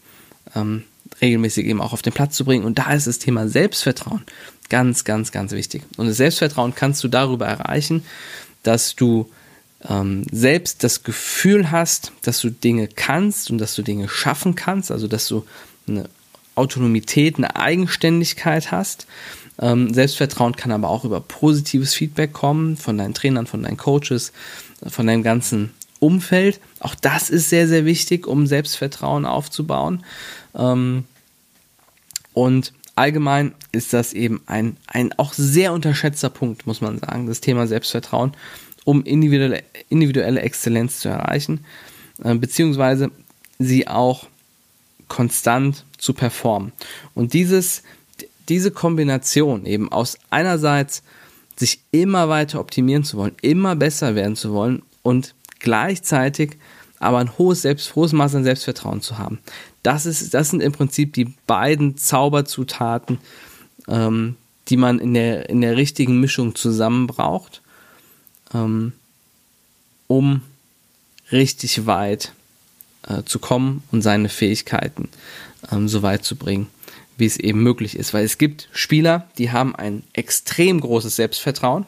ähm, 0.56 0.84
regelmäßig 1.22 1.66
eben 1.66 1.82
auch 1.82 1.94
auf 1.94 2.02
den 2.02 2.14
Platz 2.14 2.36
zu 2.36 2.46
bringen. 2.46 2.66
Und 2.66 2.80
da 2.80 2.94
ist 2.94 3.08
das 3.08 3.20
Thema 3.20 3.48
Selbstvertrauen 3.48 4.24
ganz, 4.70 5.04
ganz, 5.04 5.32
ganz 5.32 5.52
wichtig. 5.52 5.84
Und 5.98 6.08
das 6.08 6.18
Selbstvertrauen 6.18 6.76
kannst 6.76 7.04
du 7.04 7.08
darüber 7.08 7.46
erreichen, 7.46 8.04
dass 8.64 8.96
du 8.96 9.30
ähm, 9.88 10.26
selbst 10.32 10.84
das 10.84 11.04
Gefühl 11.04 11.72
hast, 11.72 12.12
dass 12.24 12.40
du 12.42 12.50
Dinge 12.50 12.88
kannst 12.88 13.52
und 13.52 13.58
dass 13.58 13.76
du 13.76 13.82
Dinge 13.82 14.08
schaffen 14.10 14.56
kannst, 14.56 14.92
also 14.92 15.08
dass 15.08 15.28
du 15.28 15.46
eine 15.88 16.10
Autonomität, 16.56 17.38
eine 17.38 17.56
Eigenständigkeit 17.56 18.72
hast. 18.72 19.08
Ähm, 19.60 19.94
Selbstvertrauen 19.94 20.56
kann 20.56 20.72
aber 20.72 20.90
auch 20.90 21.04
über 21.04 21.22
positives 21.22 21.94
Feedback 21.94 22.34
kommen 22.34 22.78
von 22.78 22.98
deinen 22.98 23.14
Trainern, 23.14 23.48
von 23.48 23.64
deinen 23.64 23.78
Coaches, 23.78 24.32
von 24.88 25.08
deinem 25.08 25.24
ganzen 25.24 25.72
Umfeld. 26.04 26.60
Auch 26.80 26.96
das 26.96 27.30
ist 27.30 27.50
sehr, 27.50 27.68
sehr 27.68 27.86
wichtig, 27.86 28.28
um 28.28 28.46
Selbstvertrauen 28.46 29.26
aufzubauen. 29.26 30.04
Ähm, 30.54 31.06
und 32.34 32.74
allgemein 32.96 33.56
ist 33.72 33.94
das 33.94 34.12
eben 34.12 34.42
ein, 34.46 34.76
ein 34.88 35.14
auch 35.18 35.34
sehr 35.34 35.72
unterschätzter 35.72 36.30
Punkt, 36.30 36.68
muss 36.68 36.82
man 36.82 37.00
sagen, 37.00 37.28
das 37.28 37.40
Thema 37.40 37.68
Selbstvertrauen, 37.68 38.34
um 38.84 39.04
individuelle, 39.04 39.64
individuelle 39.88 40.42
Exzellenz 40.42 41.00
zu 41.00 41.08
erreichen, 41.08 41.64
äh, 42.22 42.36
beziehungsweise 42.36 43.10
sie 43.58 43.88
auch 43.88 44.28
konstant 45.08 45.86
zu 45.98 46.14
performen. 46.14 46.74
Und 47.16 47.32
dieses, 47.32 47.84
diese 48.50 48.72
Kombination 48.72 49.66
eben 49.66 49.90
aus 49.90 50.18
einerseits 50.32 51.02
sich 51.56 51.80
immer 51.92 52.28
weiter 52.28 52.60
optimieren 52.60 53.06
zu 53.06 53.18
wollen, 53.18 53.36
immer 53.42 53.78
besser 53.78 54.16
werden 54.16 54.36
zu 54.36 54.52
wollen 54.52 54.82
und 55.02 55.34
gleichzeitig 55.64 56.58
aber 57.00 57.18
ein 57.18 57.38
hohes, 57.38 57.64
Selbst, 57.64 57.96
hohes 57.96 58.14
Maß 58.14 58.36
an 58.36 58.44
Selbstvertrauen 58.44 59.02
zu 59.02 59.18
haben. 59.18 59.40
Das, 59.82 60.06
ist, 60.06 60.34
das 60.34 60.50
sind 60.50 60.62
im 60.62 60.72
Prinzip 60.72 61.14
die 61.14 61.34
beiden 61.48 61.98
Zauberzutaten, 61.98 63.18
ähm, 63.88 64.36
die 64.70 64.78
man 64.78 65.00
in 65.00 65.14
der, 65.14 65.50
in 65.50 65.62
der 65.62 65.76
richtigen 65.76 66.20
Mischung 66.20 66.56
zusammen 66.56 67.08
braucht, 67.08 67.62
ähm, 68.54 68.94
um 70.08 70.42
richtig 71.32 71.86
weit 71.86 72.32
äh, 73.08 73.24
zu 73.24 73.40
kommen 73.40 73.84
und 73.92 74.02
seine 74.02 74.30
Fähigkeiten 74.30 75.10
ähm, 75.72 75.90
so 75.90 76.02
weit 76.04 76.24
zu 76.24 76.36
bringen, 76.36 76.68
wie 77.18 77.26
es 77.26 77.38
eben 77.38 77.62
möglich 77.62 77.98
ist. 77.98 78.14
Weil 78.14 78.24
es 78.24 78.38
gibt 78.38 78.70
Spieler, 78.72 79.28
die 79.38 79.52
haben 79.52 79.76
ein 79.76 80.04
extrem 80.14 80.80
großes 80.80 81.18
Selbstvertrauen, 81.18 81.86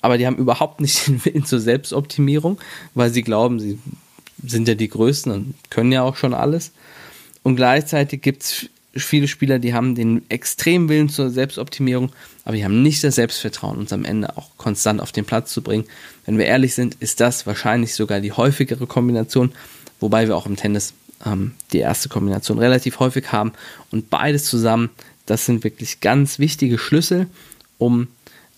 aber 0.00 0.18
die 0.18 0.26
haben 0.26 0.36
überhaupt 0.36 0.80
nicht 0.80 1.06
den 1.06 1.24
Willen 1.24 1.44
zur 1.44 1.60
Selbstoptimierung, 1.60 2.58
weil 2.94 3.10
sie 3.10 3.22
glauben, 3.22 3.60
sie 3.60 3.78
sind 4.44 4.68
ja 4.68 4.74
die 4.74 4.88
Größten 4.88 5.32
und 5.32 5.54
können 5.70 5.92
ja 5.92 6.02
auch 6.02 6.16
schon 6.16 6.34
alles. 6.34 6.72
Und 7.42 7.56
gleichzeitig 7.56 8.22
gibt 8.22 8.42
es 8.42 8.66
viele 8.96 9.28
Spieler, 9.28 9.58
die 9.58 9.74
haben 9.74 9.94
den 9.94 10.28
extremen 10.28 10.88
Willen 10.88 11.08
zur 11.08 11.30
Selbstoptimierung, 11.30 12.10
aber 12.44 12.56
die 12.56 12.64
haben 12.64 12.82
nicht 12.82 13.04
das 13.04 13.16
Selbstvertrauen, 13.16 13.78
uns 13.78 13.92
am 13.92 14.04
Ende 14.04 14.36
auch 14.36 14.50
konstant 14.56 15.00
auf 15.00 15.12
den 15.12 15.24
Platz 15.24 15.52
zu 15.52 15.62
bringen. 15.62 15.84
Wenn 16.24 16.38
wir 16.38 16.46
ehrlich 16.46 16.74
sind, 16.74 16.96
ist 17.00 17.20
das 17.20 17.46
wahrscheinlich 17.46 17.94
sogar 17.94 18.20
die 18.20 18.32
häufigere 18.32 18.86
Kombination, 18.86 19.52
wobei 20.00 20.26
wir 20.26 20.36
auch 20.36 20.46
im 20.46 20.56
Tennis 20.56 20.94
ähm, 21.24 21.52
die 21.72 21.78
erste 21.78 22.08
Kombination 22.08 22.58
relativ 22.58 23.00
häufig 23.00 23.32
haben. 23.32 23.52
Und 23.90 24.10
beides 24.10 24.44
zusammen, 24.44 24.90
das 25.26 25.46
sind 25.46 25.64
wirklich 25.64 26.00
ganz 26.00 26.38
wichtige 26.38 26.78
Schlüssel, 26.78 27.26
um 27.78 28.08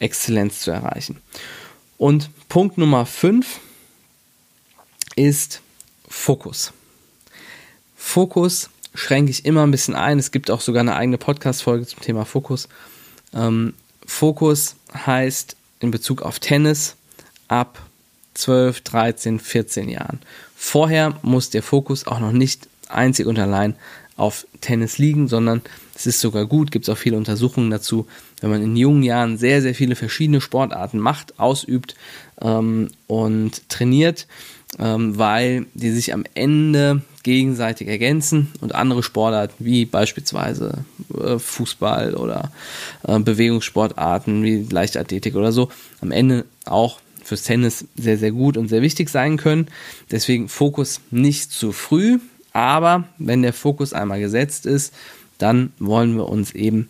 Exzellenz 0.01 0.61
zu 0.61 0.71
erreichen. 0.71 1.21
Und 1.97 2.31
Punkt 2.49 2.79
Nummer 2.79 3.07
5 3.07 3.61
ist 5.15 5.61
Fokus. 6.09 6.73
Fokus 7.95 8.71
schränke 8.95 9.31
ich 9.31 9.45
immer 9.45 9.63
ein 9.63 9.71
bisschen 9.71 9.95
ein. 9.95 10.19
Es 10.19 10.33
gibt 10.33 10.51
auch 10.51 10.61
sogar 10.61 10.81
eine 10.81 10.97
eigene 10.97 11.19
Podcast-Folge 11.19 11.87
zum 11.87 12.01
Thema 12.01 12.25
Fokus. 12.25 12.69
Ähm, 13.33 13.75
Fokus 14.05 14.75
heißt 14.93 15.57
in 15.79 15.91
Bezug 15.91 16.23
auf 16.23 16.41
Tennis 16.41 16.97
ab 17.49 17.81
12, 18.35 18.81
13, 18.81 19.39
14 19.39 19.89
Jahren. 19.89 20.21
Vorher 20.57 21.19
muss 21.23 21.51
der 21.51 21.63
Fokus 21.63 22.07
auch 22.07 22.21
noch 22.21 22.33
nicht 22.33 22.69
einzig 22.89 23.27
und 23.27 23.39
allein 23.39 23.77
auf 24.17 24.47
Tennis 24.61 24.99
liegen, 24.99 25.29
sondern 25.29 25.63
es 26.01 26.07
ist 26.07 26.21
sogar 26.21 26.47
gut, 26.47 26.71
gibt 26.71 26.87
es 26.87 26.89
auch 26.89 26.97
viele 26.97 27.19
Untersuchungen 27.19 27.71
dazu, 27.71 28.07
wenn 28.41 28.49
man 28.49 28.63
in 28.63 28.75
jungen 28.75 29.03
Jahren 29.03 29.37
sehr, 29.37 29.61
sehr 29.61 29.75
viele 29.75 29.97
verschiedene 29.97 30.41
Sportarten 30.41 30.99
macht, 30.99 31.39
ausübt 31.39 31.95
ähm, 32.41 32.89
und 33.07 33.69
trainiert, 33.69 34.27
ähm, 34.79 35.19
weil 35.19 35.67
die 35.75 35.91
sich 35.91 36.15
am 36.15 36.25
Ende 36.33 37.03
gegenseitig 37.23 37.89
ergänzen 37.89 38.51
und 38.63 38.75
andere 38.75 39.03
Sportarten 39.03 39.63
wie 39.63 39.85
beispielsweise 39.85 40.87
äh, 41.23 41.39
Fußball 41.39 42.15
oder 42.15 42.51
äh, 43.07 43.19
Bewegungssportarten 43.19 44.43
wie 44.43 44.67
Leichtathletik 44.71 45.37
oder 45.37 45.53
so 45.53 45.69
am 46.01 46.13
Ende 46.13 46.47
auch 46.65 47.01
fürs 47.23 47.43
Tennis 47.43 47.85
sehr, 47.95 48.17
sehr 48.17 48.33
gut 48.33 48.57
und 48.57 48.69
sehr 48.69 48.81
wichtig 48.81 49.11
sein 49.11 49.37
können. 49.37 49.67
Deswegen 50.11 50.49
Fokus 50.49 51.03
nicht 51.11 51.53
zu 51.53 51.73
früh, 51.73 52.19
aber 52.55 53.05
wenn 53.19 53.43
der 53.43 53.53
Fokus 53.53 53.93
einmal 53.93 54.19
gesetzt 54.19 54.65
ist, 54.65 54.95
dann 55.43 55.73
wollen 55.79 56.17
wir 56.17 56.29
uns 56.29 56.53
eben, 56.53 56.89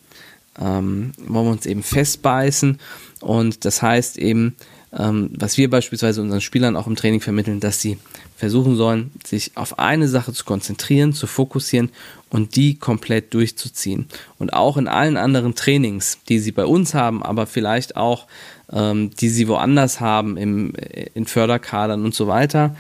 ähm, 0.58 1.12
wollen 1.18 1.46
wir 1.46 1.52
uns 1.52 1.66
eben 1.66 1.82
festbeißen 1.82 2.78
und 3.20 3.64
das 3.64 3.82
heißt 3.82 4.18
eben, 4.18 4.56
ähm, 4.96 5.30
was 5.38 5.56
wir 5.56 5.70
beispielsweise 5.70 6.20
unseren 6.20 6.40
Spielern 6.40 6.76
auch 6.76 6.86
im 6.86 6.96
Training 6.96 7.20
vermitteln, 7.20 7.60
dass 7.60 7.80
sie 7.80 7.98
versuchen 8.36 8.74
sollen, 8.74 9.12
sich 9.24 9.52
auf 9.54 9.78
eine 9.78 10.08
Sache 10.08 10.32
zu 10.32 10.44
konzentrieren, 10.44 11.12
zu 11.12 11.26
fokussieren 11.26 11.90
und 12.30 12.56
die 12.56 12.76
komplett 12.76 13.32
durchzuziehen. 13.34 14.06
Und 14.38 14.52
auch 14.52 14.76
in 14.76 14.88
allen 14.88 15.16
anderen 15.16 15.54
Trainings, 15.54 16.18
die 16.28 16.38
sie 16.38 16.50
bei 16.50 16.64
uns 16.64 16.94
haben, 16.94 17.22
aber 17.22 17.46
vielleicht 17.46 17.96
auch, 17.96 18.26
ähm, 18.72 19.10
die 19.20 19.28
sie 19.28 19.46
woanders 19.46 20.00
haben, 20.00 20.36
im, 20.36 20.72
in 21.14 21.26
Förderkadern 21.26 22.04
und 22.04 22.14
so 22.14 22.26
weiter, 22.26 22.74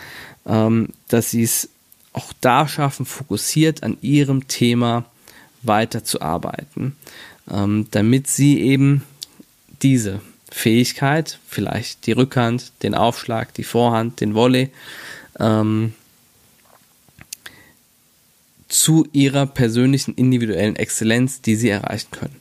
ähm, 0.46 0.88
dass 1.08 1.30
sie 1.30 1.42
es 1.42 1.68
auch 2.12 2.32
da 2.40 2.66
schaffen, 2.66 3.06
fokussiert 3.06 3.82
an 3.84 3.98
ihrem 4.00 4.48
Thema 4.48 5.04
weiterzuarbeiten, 5.62 6.96
ähm, 7.50 7.86
damit 7.90 8.26
sie 8.28 8.60
eben 8.60 9.02
diese 9.82 10.20
Fähigkeit, 10.50 11.38
vielleicht 11.46 12.06
die 12.06 12.12
Rückhand, 12.12 12.72
den 12.82 12.94
Aufschlag, 12.94 13.54
die 13.54 13.64
Vorhand, 13.64 14.20
den 14.20 14.34
Volley, 14.34 14.70
ähm, 15.38 15.94
zu 18.68 19.06
ihrer 19.12 19.46
persönlichen 19.46 20.14
individuellen 20.14 20.76
Exzellenz, 20.76 21.40
die 21.40 21.56
sie 21.56 21.70
erreichen 21.70 22.10
können, 22.10 22.36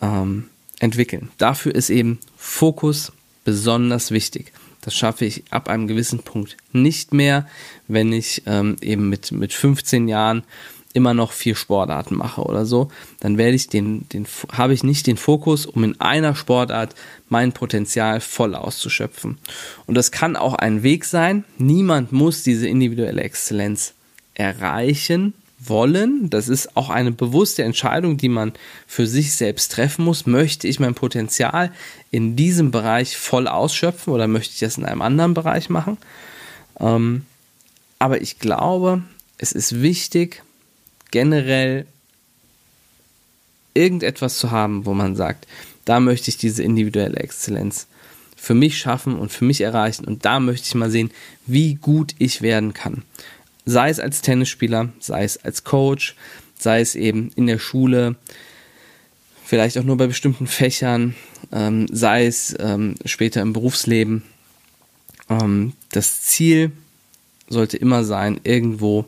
ähm, 0.00 0.48
entwickeln. 0.78 1.30
Dafür 1.38 1.74
ist 1.74 1.90
eben 1.90 2.18
Fokus 2.36 3.12
besonders 3.44 4.10
wichtig. 4.10 4.52
Das 4.82 4.94
schaffe 4.94 5.24
ich 5.24 5.44
ab 5.50 5.70
einem 5.70 5.86
gewissen 5.86 6.18
Punkt 6.20 6.58
nicht 6.72 7.14
mehr, 7.14 7.48
wenn 7.88 8.12
ich 8.12 8.42
ähm, 8.44 8.76
eben 8.82 9.08
mit, 9.08 9.32
mit 9.32 9.54
15 9.54 10.08
Jahren 10.08 10.44
immer 10.94 11.12
noch 11.12 11.32
vier 11.32 11.56
Sportarten 11.56 12.16
mache 12.16 12.42
oder 12.42 12.64
so, 12.64 12.88
dann 13.20 13.36
werde 13.36 13.56
ich 13.56 13.68
den, 13.68 14.08
den, 14.08 14.26
habe 14.52 14.72
ich 14.72 14.84
nicht 14.84 15.06
den 15.06 15.16
Fokus, 15.16 15.66
um 15.66 15.84
in 15.84 16.00
einer 16.00 16.34
Sportart 16.34 16.94
mein 17.28 17.52
Potenzial 17.52 18.20
voll 18.20 18.54
auszuschöpfen. 18.54 19.38
Und 19.86 19.96
das 19.96 20.12
kann 20.12 20.36
auch 20.36 20.54
ein 20.54 20.82
Weg 20.82 21.04
sein. 21.04 21.44
Niemand 21.58 22.12
muss 22.12 22.44
diese 22.44 22.68
individuelle 22.68 23.22
Exzellenz 23.22 23.92
erreichen 24.34 25.34
wollen. 25.58 26.30
Das 26.30 26.48
ist 26.48 26.76
auch 26.76 26.90
eine 26.90 27.10
bewusste 27.10 27.64
Entscheidung, 27.64 28.16
die 28.16 28.28
man 28.28 28.52
für 28.86 29.06
sich 29.06 29.34
selbst 29.34 29.72
treffen 29.72 30.04
muss. 30.04 30.26
Möchte 30.26 30.68
ich 30.68 30.78
mein 30.78 30.94
Potenzial 30.94 31.72
in 32.12 32.36
diesem 32.36 32.70
Bereich 32.70 33.16
voll 33.16 33.48
ausschöpfen 33.48 34.12
oder 34.12 34.28
möchte 34.28 34.54
ich 34.54 34.60
das 34.60 34.78
in 34.78 34.84
einem 34.84 35.02
anderen 35.02 35.34
Bereich 35.34 35.70
machen? 35.70 35.98
Ähm, 36.78 37.26
aber 37.98 38.20
ich 38.20 38.38
glaube, 38.38 39.02
es 39.38 39.52
ist 39.52 39.82
wichtig, 39.82 40.42
generell 41.14 41.86
irgendetwas 43.72 44.36
zu 44.36 44.50
haben, 44.50 44.84
wo 44.84 44.94
man 44.94 45.14
sagt, 45.14 45.46
da 45.84 46.00
möchte 46.00 46.28
ich 46.28 46.38
diese 46.38 46.64
individuelle 46.64 47.18
Exzellenz 47.18 47.86
für 48.36 48.54
mich 48.54 48.78
schaffen 48.78 49.16
und 49.16 49.30
für 49.30 49.44
mich 49.44 49.60
erreichen 49.60 50.06
und 50.06 50.24
da 50.24 50.40
möchte 50.40 50.66
ich 50.66 50.74
mal 50.74 50.90
sehen, 50.90 51.12
wie 51.46 51.76
gut 51.76 52.16
ich 52.18 52.42
werden 52.42 52.74
kann. 52.74 53.04
Sei 53.64 53.90
es 53.90 54.00
als 54.00 54.22
Tennisspieler, 54.22 54.88
sei 54.98 55.22
es 55.22 55.36
als 55.44 55.62
Coach, 55.62 56.16
sei 56.58 56.80
es 56.80 56.96
eben 56.96 57.30
in 57.36 57.46
der 57.46 57.60
Schule, 57.60 58.16
vielleicht 59.44 59.78
auch 59.78 59.84
nur 59.84 59.96
bei 59.96 60.08
bestimmten 60.08 60.48
Fächern, 60.48 61.14
ähm, 61.52 61.86
sei 61.92 62.26
es 62.26 62.56
ähm, 62.58 62.96
später 63.04 63.40
im 63.40 63.52
Berufsleben. 63.52 64.24
Ähm, 65.30 65.74
das 65.92 66.22
Ziel 66.22 66.72
sollte 67.48 67.76
immer 67.76 68.02
sein, 68.02 68.40
irgendwo 68.42 69.06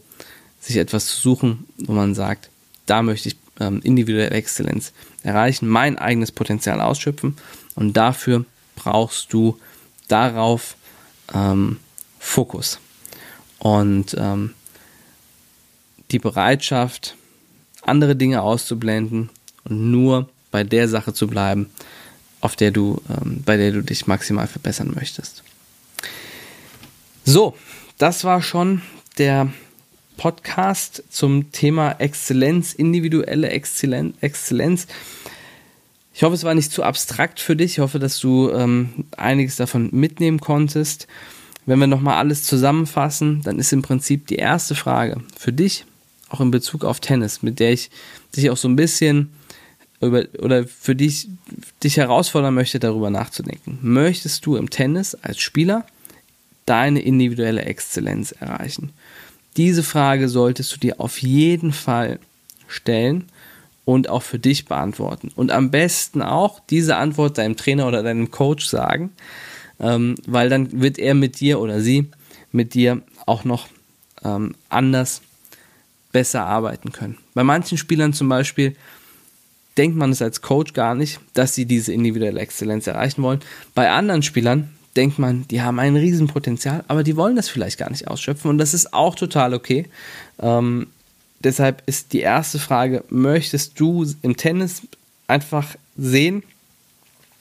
sich 0.67 0.77
etwas 0.77 1.07
zu 1.07 1.21
suchen, 1.21 1.65
wo 1.79 1.93
man 1.93 2.15
sagt, 2.15 2.51
da 2.87 3.03
möchte 3.03 3.29
ich 3.29 3.37
ähm, 3.61 3.81
individuelle 3.83 4.31
Exzellenz 4.31 4.93
erreichen, 5.23 5.69
mein 5.69 5.99
eigenes 5.99 6.33
Potenzial 6.33 6.81
ausschöpfen 6.81 7.37
und 7.75 7.97
dafür 7.97 8.45
brauchst 8.75 9.33
du 9.33 9.59
darauf 10.09 10.77
ähm, 11.33 11.79
Fokus 12.19 12.81
und 13.59 14.15
ähm, 14.19 14.55
die 16.11 16.19
Bereitschaft, 16.19 17.17
andere 17.83 18.17
Dinge 18.17 18.43
auszublenden 18.43 19.31
und 19.65 19.91
nur 19.91 20.29
bei 20.51 20.65
der 20.65 20.89
Sache 20.89 21.15
zu 21.15 21.27
bleiben, 21.27 21.71
auf 22.41 22.57
der 22.57 22.71
du, 22.71 23.01
ähm, 23.09 23.43
bei 23.45 23.57
der 23.57 23.73
du 23.73 23.83
dich 23.83 24.07
maximal 24.07 24.47
verbessern 24.47 24.93
möchtest. 24.95 25.43
So, 27.25 27.57
das 27.99 28.25
war 28.25 28.43
schon 28.43 28.83
der 29.19 29.53
Podcast 30.17 31.03
zum 31.11 31.53
Thema 31.53 31.93
Exzellenz, 31.99 32.73
individuelle 32.73 33.51
Exzellenz. 33.51 34.87
Ich 36.15 36.23
hoffe, 36.23 36.35
es 36.35 36.45
war 36.45 36.55
nicht 36.55 36.73
zu 36.73 36.83
abstrakt 36.83 37.41
für 37.41 37.57
dich. 37.57 37.73
Ich 37.73 37.79
hoffe, 37.79 37.99
dass 37.99 38.19
du 38.21 38.51
ähm, 38.51 39.05
einiges 39.17 39.57
davon 39.57 39.91
mitnehmen 39.93 40.41
konntest. 40.41 41.07
Wenn 41.67 41.79
wir 41.79 41.87
nochmal 41.87 42.17
alles 42.17 42.45
zusammenfassen, 42.45 43.43
dann 43.43 43.59
ist 43.59 43.73
im 43.73 43.83
Prinzip 43.83 44.27
die 44.29 44.37
erste 44.37 44.75
Frage 44.75 45.21
für 45.37 45.53
dich, 45.53 45.85
auch 46.29 46.41
in 46.41 46.51
Bezug 46.51 46.85
auf 46.85 47.01
Tennis, 47.01 47.43
mit 47.43 47.61
der 47.61 47.73
ich 47.73 47.91
dich 48.35 48.51
auch 48.51 48.57
so 48.57 48.69
ein 48.69 48.77
bisschen 48.77 49.31
über, 50.01 50.25
oder 50.39 50.67
für 50.67 50.95
dich, 50.95 51.29
dich 51.83 51.97
herausfordern 51.97 52.55
möchte, 52.55 52.79
darüber 52.79 53.11
nachzudenken. 53.11 53.79
Möchtest 53.83 54.47
du 54.47 54.57
im 54.57 54.71
Tennis 54.71 55.15
als 55.17 55.41
Spieler 55.41 55.85
deine 56.67 57.01
individuelle 57.01 57.63
Exzellenz 57.63 58.33
erreichen? 58.33 58.93
Diese 59.57 59.83
Frage 59.83 60.29
solltest 60.29 60.75
du 60.75 60.79
dir 60.79 61.01
auf 61.01 61.23
jeden 61.23 61.73
Fall 61.73 62.19
stellen 62.69 63.25
und 63.85 64.09
auch 64.09 64.23
für 64.23 64.39
dich 64.39 64.67
beantworten. 64.67 65.31
Und 65.35 65.51
am 65.51 65.71
besten 65.71 66.21
auch 66.21 66.61
diese 66.69 66.97
Antwort 66.97 67.39
deinem 67.39 67.57
Trainer 67.57 67.87
oder 67.87 68.03
deinem 68.03 68.31
Coach 68.31 68.67
sagen, 68.67 69.13
ähm, 69.81 70.17
weil 70.27 70.49
dann 70.49 70.81
wird 70.81 70.99
er 70.99 71.15
mit 71.15 71.41
dir 71.41 71.61
oder 71.61 71.81
sie 71.81 72.11
mit 72.53 72.75
dir 72.75 73.03
auch 73.27 73.45
noch 73.45 73.69
ähm, 74.25 74.55
anders 74.69 75.23
besser 76.13 76.45
arbeiten 76.45 76.93
können. 76.93 77.19
Bei 77.35 77.45
manchen 77.45 77.79
Spielern 77.79 78.13
zum 78.13 78.29
Beispiel 78.29 78.75
denkt 79.77 79.97
man 79.97 80.11
es 80.11 80.23
als 80.23 80.43
Coach 80.43 80.73
gar 80.73 80.95
nicht, 80.95 81.21
dass 81.35 81.55
sie 81.55 81.67
diese 81.67 81.93
individuelle 81.93 82.41
Exzellenz 82.41 82.87
erreichen 82.87 83.23
wollen. 83.23 83.41
Bei 83.75 83.91
anderen 83.91 84.23
Spielern 84.23 84.71
denkt 84.97 85.19
man, 85.19 85.47
die 85.49 85.63
haben 85.63 85.79
ein 85.79 85.97
Riesenpotenzial, 85.97 86.85
aber 86.89 87.03
die 87.03 87.17
wollen 87.17 87.37
das 87.37 87.49
vielleicht 87.49 87.79
gar 87.79 87.91
nicht 87.91 88.09
ausschöpfen 88.09 88.51
und 88.51 88.59
das 88.59 88.75
ist 88.75 88.93
auch 88.93 89.15
total 89.15 89.55
okay. 89.55 89.87
Ähm, 90.41 90.89
deshalb 91.41 91.83
ist 91.87 92.13
die 92.13 92.21
erste 92.21 92.59
Frage, 92.59 93.05
möchtest 93.09 93.79
du 93.79 94.07
im 94.23 94.37
Tennis 94.37 94.83
einfach 95.27 95.77
sehen, 95.97 96.43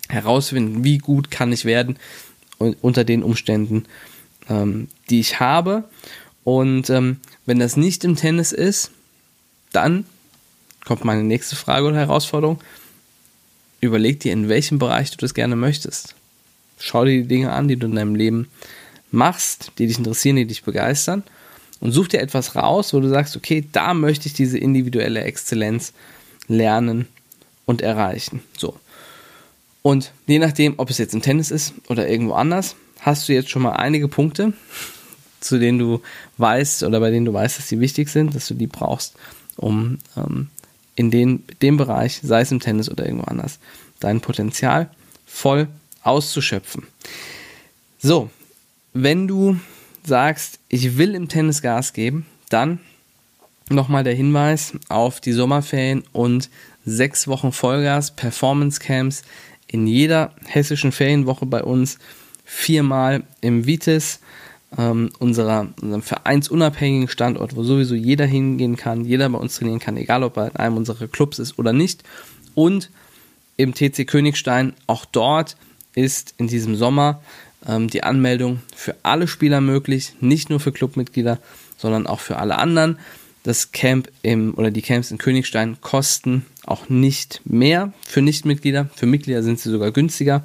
herausfinden, 0.10 0.84
wie 0.84 0.98
gut 0.98 1.32
kann 1.32 1.52
ich 1.52 1.66
werden 1.66 1.98
unter 2.58 3.04
den 3.04 3.24
Umständen, 3.24 3.86
ähm, 4.50 4.88
die 5.10 5.20
ich 5.20 5.40
habe. 5.40 5.86
Und 6.44 6.90
ähm, 6.90 7.20
wenn 7.46 7.60
das 7.60 7.76
nicht 7.76 8.04
im 8.04 8.16
Tennis 8.16 8.52
ist, 8.52 8.92
dann 9.72 10.06
kommt 10.86 11.04
meine 11.04 11.24
nächste 11.24 11.56
Frage 11.56 11.88
oder 11.88 11.98
Herausforderung. 11.98 12.62
Überleg 13.82 14.20
dir, 14.20 14.32
in 14.32 14.48
welchem 14.48 14.80
Bereich 14.80 15.12
du 15.12 15.18
das 15.18 15.34
gerne 15.34 15.56
möchtest. 15.56 16.15
Schau 16.78 17.06
dir 17.06 17.22
die 17.22 17.28
Dinge 17.28 17.52
an, 17.52 17.68
die 17.68 17.78
du 17.78 17.88
in 17.88 17.96
deinem 17.96 18.16
Leben 18.16 18.48
machst, 19.12 19.72
die 19.78 19.88
dich 19.88 19.98
interessieren, 19.98 20.36
die 20.36 20.46
dich 20.46 20.64
begeistern 20.64 21.24
und 21.80 21.92
such 21.92 22.10
dir 22.10 22.22
etwas 22.22 22.56
raus, 22.56 22.94
wo 22.94 23.00
du 23.00 23.10
sagst, 23.10 23.36
okay, 23.36 23.66
da 23.72 23.94
möchte 23.94 24.28
ich 24.28 24.34
diese 24.34 24.58
individuelle 24.58 25.22
Exzellenz 25.22 25.94
lernen 26.48 27.08
und 27.66 27.82
erreichen. 27.82 28.42
So. 28.58 28.80
Und 29.82 30.12
je 30.28 30.40
nachdem, 30.40 30.76
ob 30.78 30.90
es 30.90 30.98
jetzt 30.98 31.14
im 31.14 31.22
Tennis 31.22 31.52
ist 31.52 31.74
oder 31.90 32.08
irgendwo 32.08 32.34
anders, 32.34 32.76
hast 33.02 33.30
du 33.30 33.34
jetzt 33.34 33.50
schon 33.50 33.62
mal 33.62 33.74
einige 33.74 34.08
Punkte, 34.08 34.54
zu 35.40 35.60
denen 35.60 35.78
du 35.78 36.02
weißt 36.38 36.84
oder 36.84 37.00
bei 37.00 37.12
denen 37.12 37.26
du 37.26 37.34
weißt, 37.34 37.60
dass 37.60 37.70
sie 37.70 37.80
wichtig 37.80 38.10
sind, 38.10 38.36
dass 38.36 38.48
du 38.48 38.56
die 38.56 38.68
brauchst, 38.68 39.16
um 39.58 40.00
ähm, 40.18 40.50
in 40.96 41.12
den, 41.12 41.44
dem 41.62 41.78
Bereich, 41.78 42.20
sei 42.24 42.42
es 42.42 42.52
im 42.52 42.60
Tennis 42.60 42.90
oder 42.90 43.06
irgendwo 43.06 43.26
anders, 43.26 43.60
dein 44.00 44.22
Potenzial 44.22 44.90
voll 45.26 45.68
auszuschöpfen. 46.06 46.88
So, 48.00 48.30
wenn 48.94 49.28
du 49.28 49.60
sagst, 50.06 50.60
ich 50.70 50.98
will 50.98 51.16
im 51.16 51.28
Tennis 51.28 51.62
Gas 51.62 51.94
geben, 51.94 52.26
dann 52.50 52.80
nochmal 53.70 54.04
der 54.04 54.14
Hinweis 54.14 54.74
auf 54.90 55.20
die 55.20 55.32
Sommerferien 55.34 56.04
und 56.14 56.50
sechs 56.86 57.28
Wochen 57.28 57.52
Vollgas 57.52 58.16
Performance 58.16 58.80
Camps 58.80 59.24
in 59.68 59.88
jeder 59.88 60.32
hessischen 60.46 60.92
Ferienwoche 60.92 61.48
bei 61.48 61.64
uns, 61.64 61.98
viermal 62.46 63.24
im 63.42 63.66
Vitis, 63.66 64.20
ähm, 64.78 65.10
unserer, 65.20 65.68
unserem 65.82 66.04
vereinsunabhängigen 66.04 67.08
Standort, 67.08 67.56
wo 67.56 67.64
sowieso 67.64 67.96
jeder 67.96 68.26
hingehen 68.26 68.76
kann, 68.76 69.06
jeder 69.06 69.28
bei 69.30 69.40
uns 69.40 69.56
trainieren 69.56 69.80
kann, 69.80 69.98
egal 69.98 70.24
ob 70.24 70.38
er 70.38 70.48
in 70.48 70.56
einem 70.58 70.78
unserer 70.78 71.08
Clubs 71.08 71.40
ist 71.40 71.58
oder 71.58 71.74
nicht. 71.74 72.04
Und 72.54 72.92
im 73.58 73.74
TC 73.74 74.06
Königstein, 74.06 74.74
auch 74.86 75.06
dort 75.06 75.56
ist 75.96 76.36
in 76.38 76.48
diesem 76.48 76.76
Sommer 76.76 77.22
ähm, 77.68 77.90
die 77.90 78.04
Anmeldung 78.04 78.62
für 78.76 78.96
alle 79.04 79.28
Spieler 79.28 79.62
möglich, 79.62 80.14
nicht 80.20 80.50
nur 80.50 80.60
für 80.60 80.72
Clubmitglieder, 80.72 81.40
sondern 81.78 82.08
auch 82.08 82.20
für 82.20 82.38
alle 82.38 82.58
anderen. 82.58 83.00
Das 83.44 83.72
Camp 83.72 84.10
im 84.24 84.56
oder 84.56 84.72
die 84.72 84.82
Camps 84.82 85.12
in 85.12 85.18
Königstein 85.18 85.78
kosten 85.82 86.46
auch 86.66 86.90
nicht 86.90 87.42
mehr 87.46 87.94
für 88.08 88.22
Nichtmitglieder. 88.22 88.90
Für 88.96 89.06
Mitglieder 89.06 89.44
sind 89.44 89.60
sie 89.60 89.70
sogar 89.70 89.92
günstiger, 89.92 90.44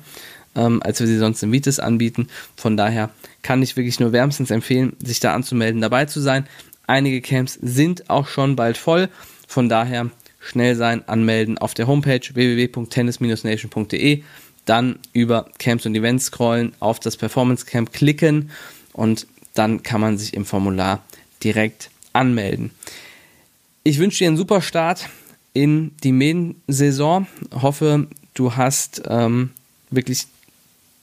ähm, 0.54 0.82
als 0.82 1.00
wir 1.00 1.06
sie 1.06 1.16
sonst 1.16 1.42
im 1.42 1.52
Vitis 1.52 1.78
anbieten. 1.78 2.28
Von 2.56 2.76
daher 2.76 3.08
kann 3.42 3.62
ich 3.62 3.76
wirklich 3.76 4.00
nur 4.00 4.12
wärmstens 4.12 4.50
empfehlen, 4.50 4.96
sich 5.02 5.20
da 5.20 5.34
anzumelden, 5.34 5.80
dabei 5.80 6.04
zu 6.04 6.20
sein. 6.20 6.46
Einige 6.86 7.22
Camps 7.22 7.58
sind 7.62 8.10
auch 8.10 8.28
schon 8.28 8.56
bald 8.56 8.76
voll. 8.76 9.08
Von 9.48 9.70
daher 9.70 10.10
schnell 10.38 10.76
sein, 10.76 11.06
anmelden 11.08 11.56
auf 11.56 11.72
der 11.74 11.86
Homepage 11.86 12.20
www.tennis-nation.de 12.34 14.22
dann 14.64 14.98
über 15.12 15.46
Camps 15.58 15.86
und 15.86 15.94
Events 15.94 16.26
scrollen, 16.26 16.74
auf 16.80 17.00
das 17.00 17.16
Performance 17.16 17.66
Camp 17.66 17.92
klicken 17.92 18.50
und 18.92 19.26
dann 19.54 19.82
kann 19.82 20.00
man 20.00 20.18
sich 20.18 20.34
im 20.34 20.44
Formular 20.44 21.02
direkt 21.42 21.90
anmelden. 22.12 22.70
Ich 23.82 23.98
wünsche 23.98 24.18
dir 24.18 24.28
einen 24.28 24.36
super 24.36 24.60
Start 24.60 25.08
in 25.52 25.92
die 26.02 26.12
Main-Saison. 26.12 27.26
Hoffe, 27.52 28.06
du 28.34 28.56
hast 28.56 29.02
ähm, 29.08 29.50
wirklich 29.90 30.26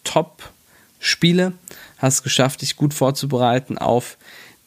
Top-Spiele, 0.04 1.54
hast 1.98 2.24
geschafft, 2.24 2.62
dich 2.62 2.76
gut 2.76 2.94
vorzubereiten 2.94 3.78
auf 3.78 4.18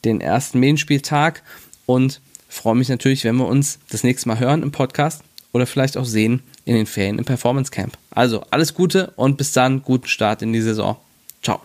den 0.05 0.21
ersten 0.21 0.61
Main-Spieltag 0.61 1.43
und 1.87 2.21
freue 2.49 2.75
mich 2.75 2.89
natürlich, 2.89 3.25
wenn 3.25 3.37
wir 3.37 3.47
uns 3.47 3.79
das 3.91 4.03
nächste 4.03 4.29
Mal 4.29 4.39
hören 4.39 4.63
im 4.63 4.73
Podcast 4.73 5.23
oder 5.53 5.67
vielleicht 5.67 5.97
auch 5.97 6.05
sehen 6.05 6.43
in 6.71 6.77
den 6.77 6.87
Ferien 6.87 7.19
im 7.19 7.25
Performance 7.25 7.73
Camp. 7.73 7.99
Also 8.11 8.45
alles 8.51 8.75
Gute 8.75 9.13
und 9.17 9.37
bis 9.37 9.51
dann, 9.51 9.83
guten 9.83 10.07
Start 10.07 10.41
in 10.41 10.53
die 10.53 10.61
Saison. 10.61 10.97
Ciao. 11.43 11.61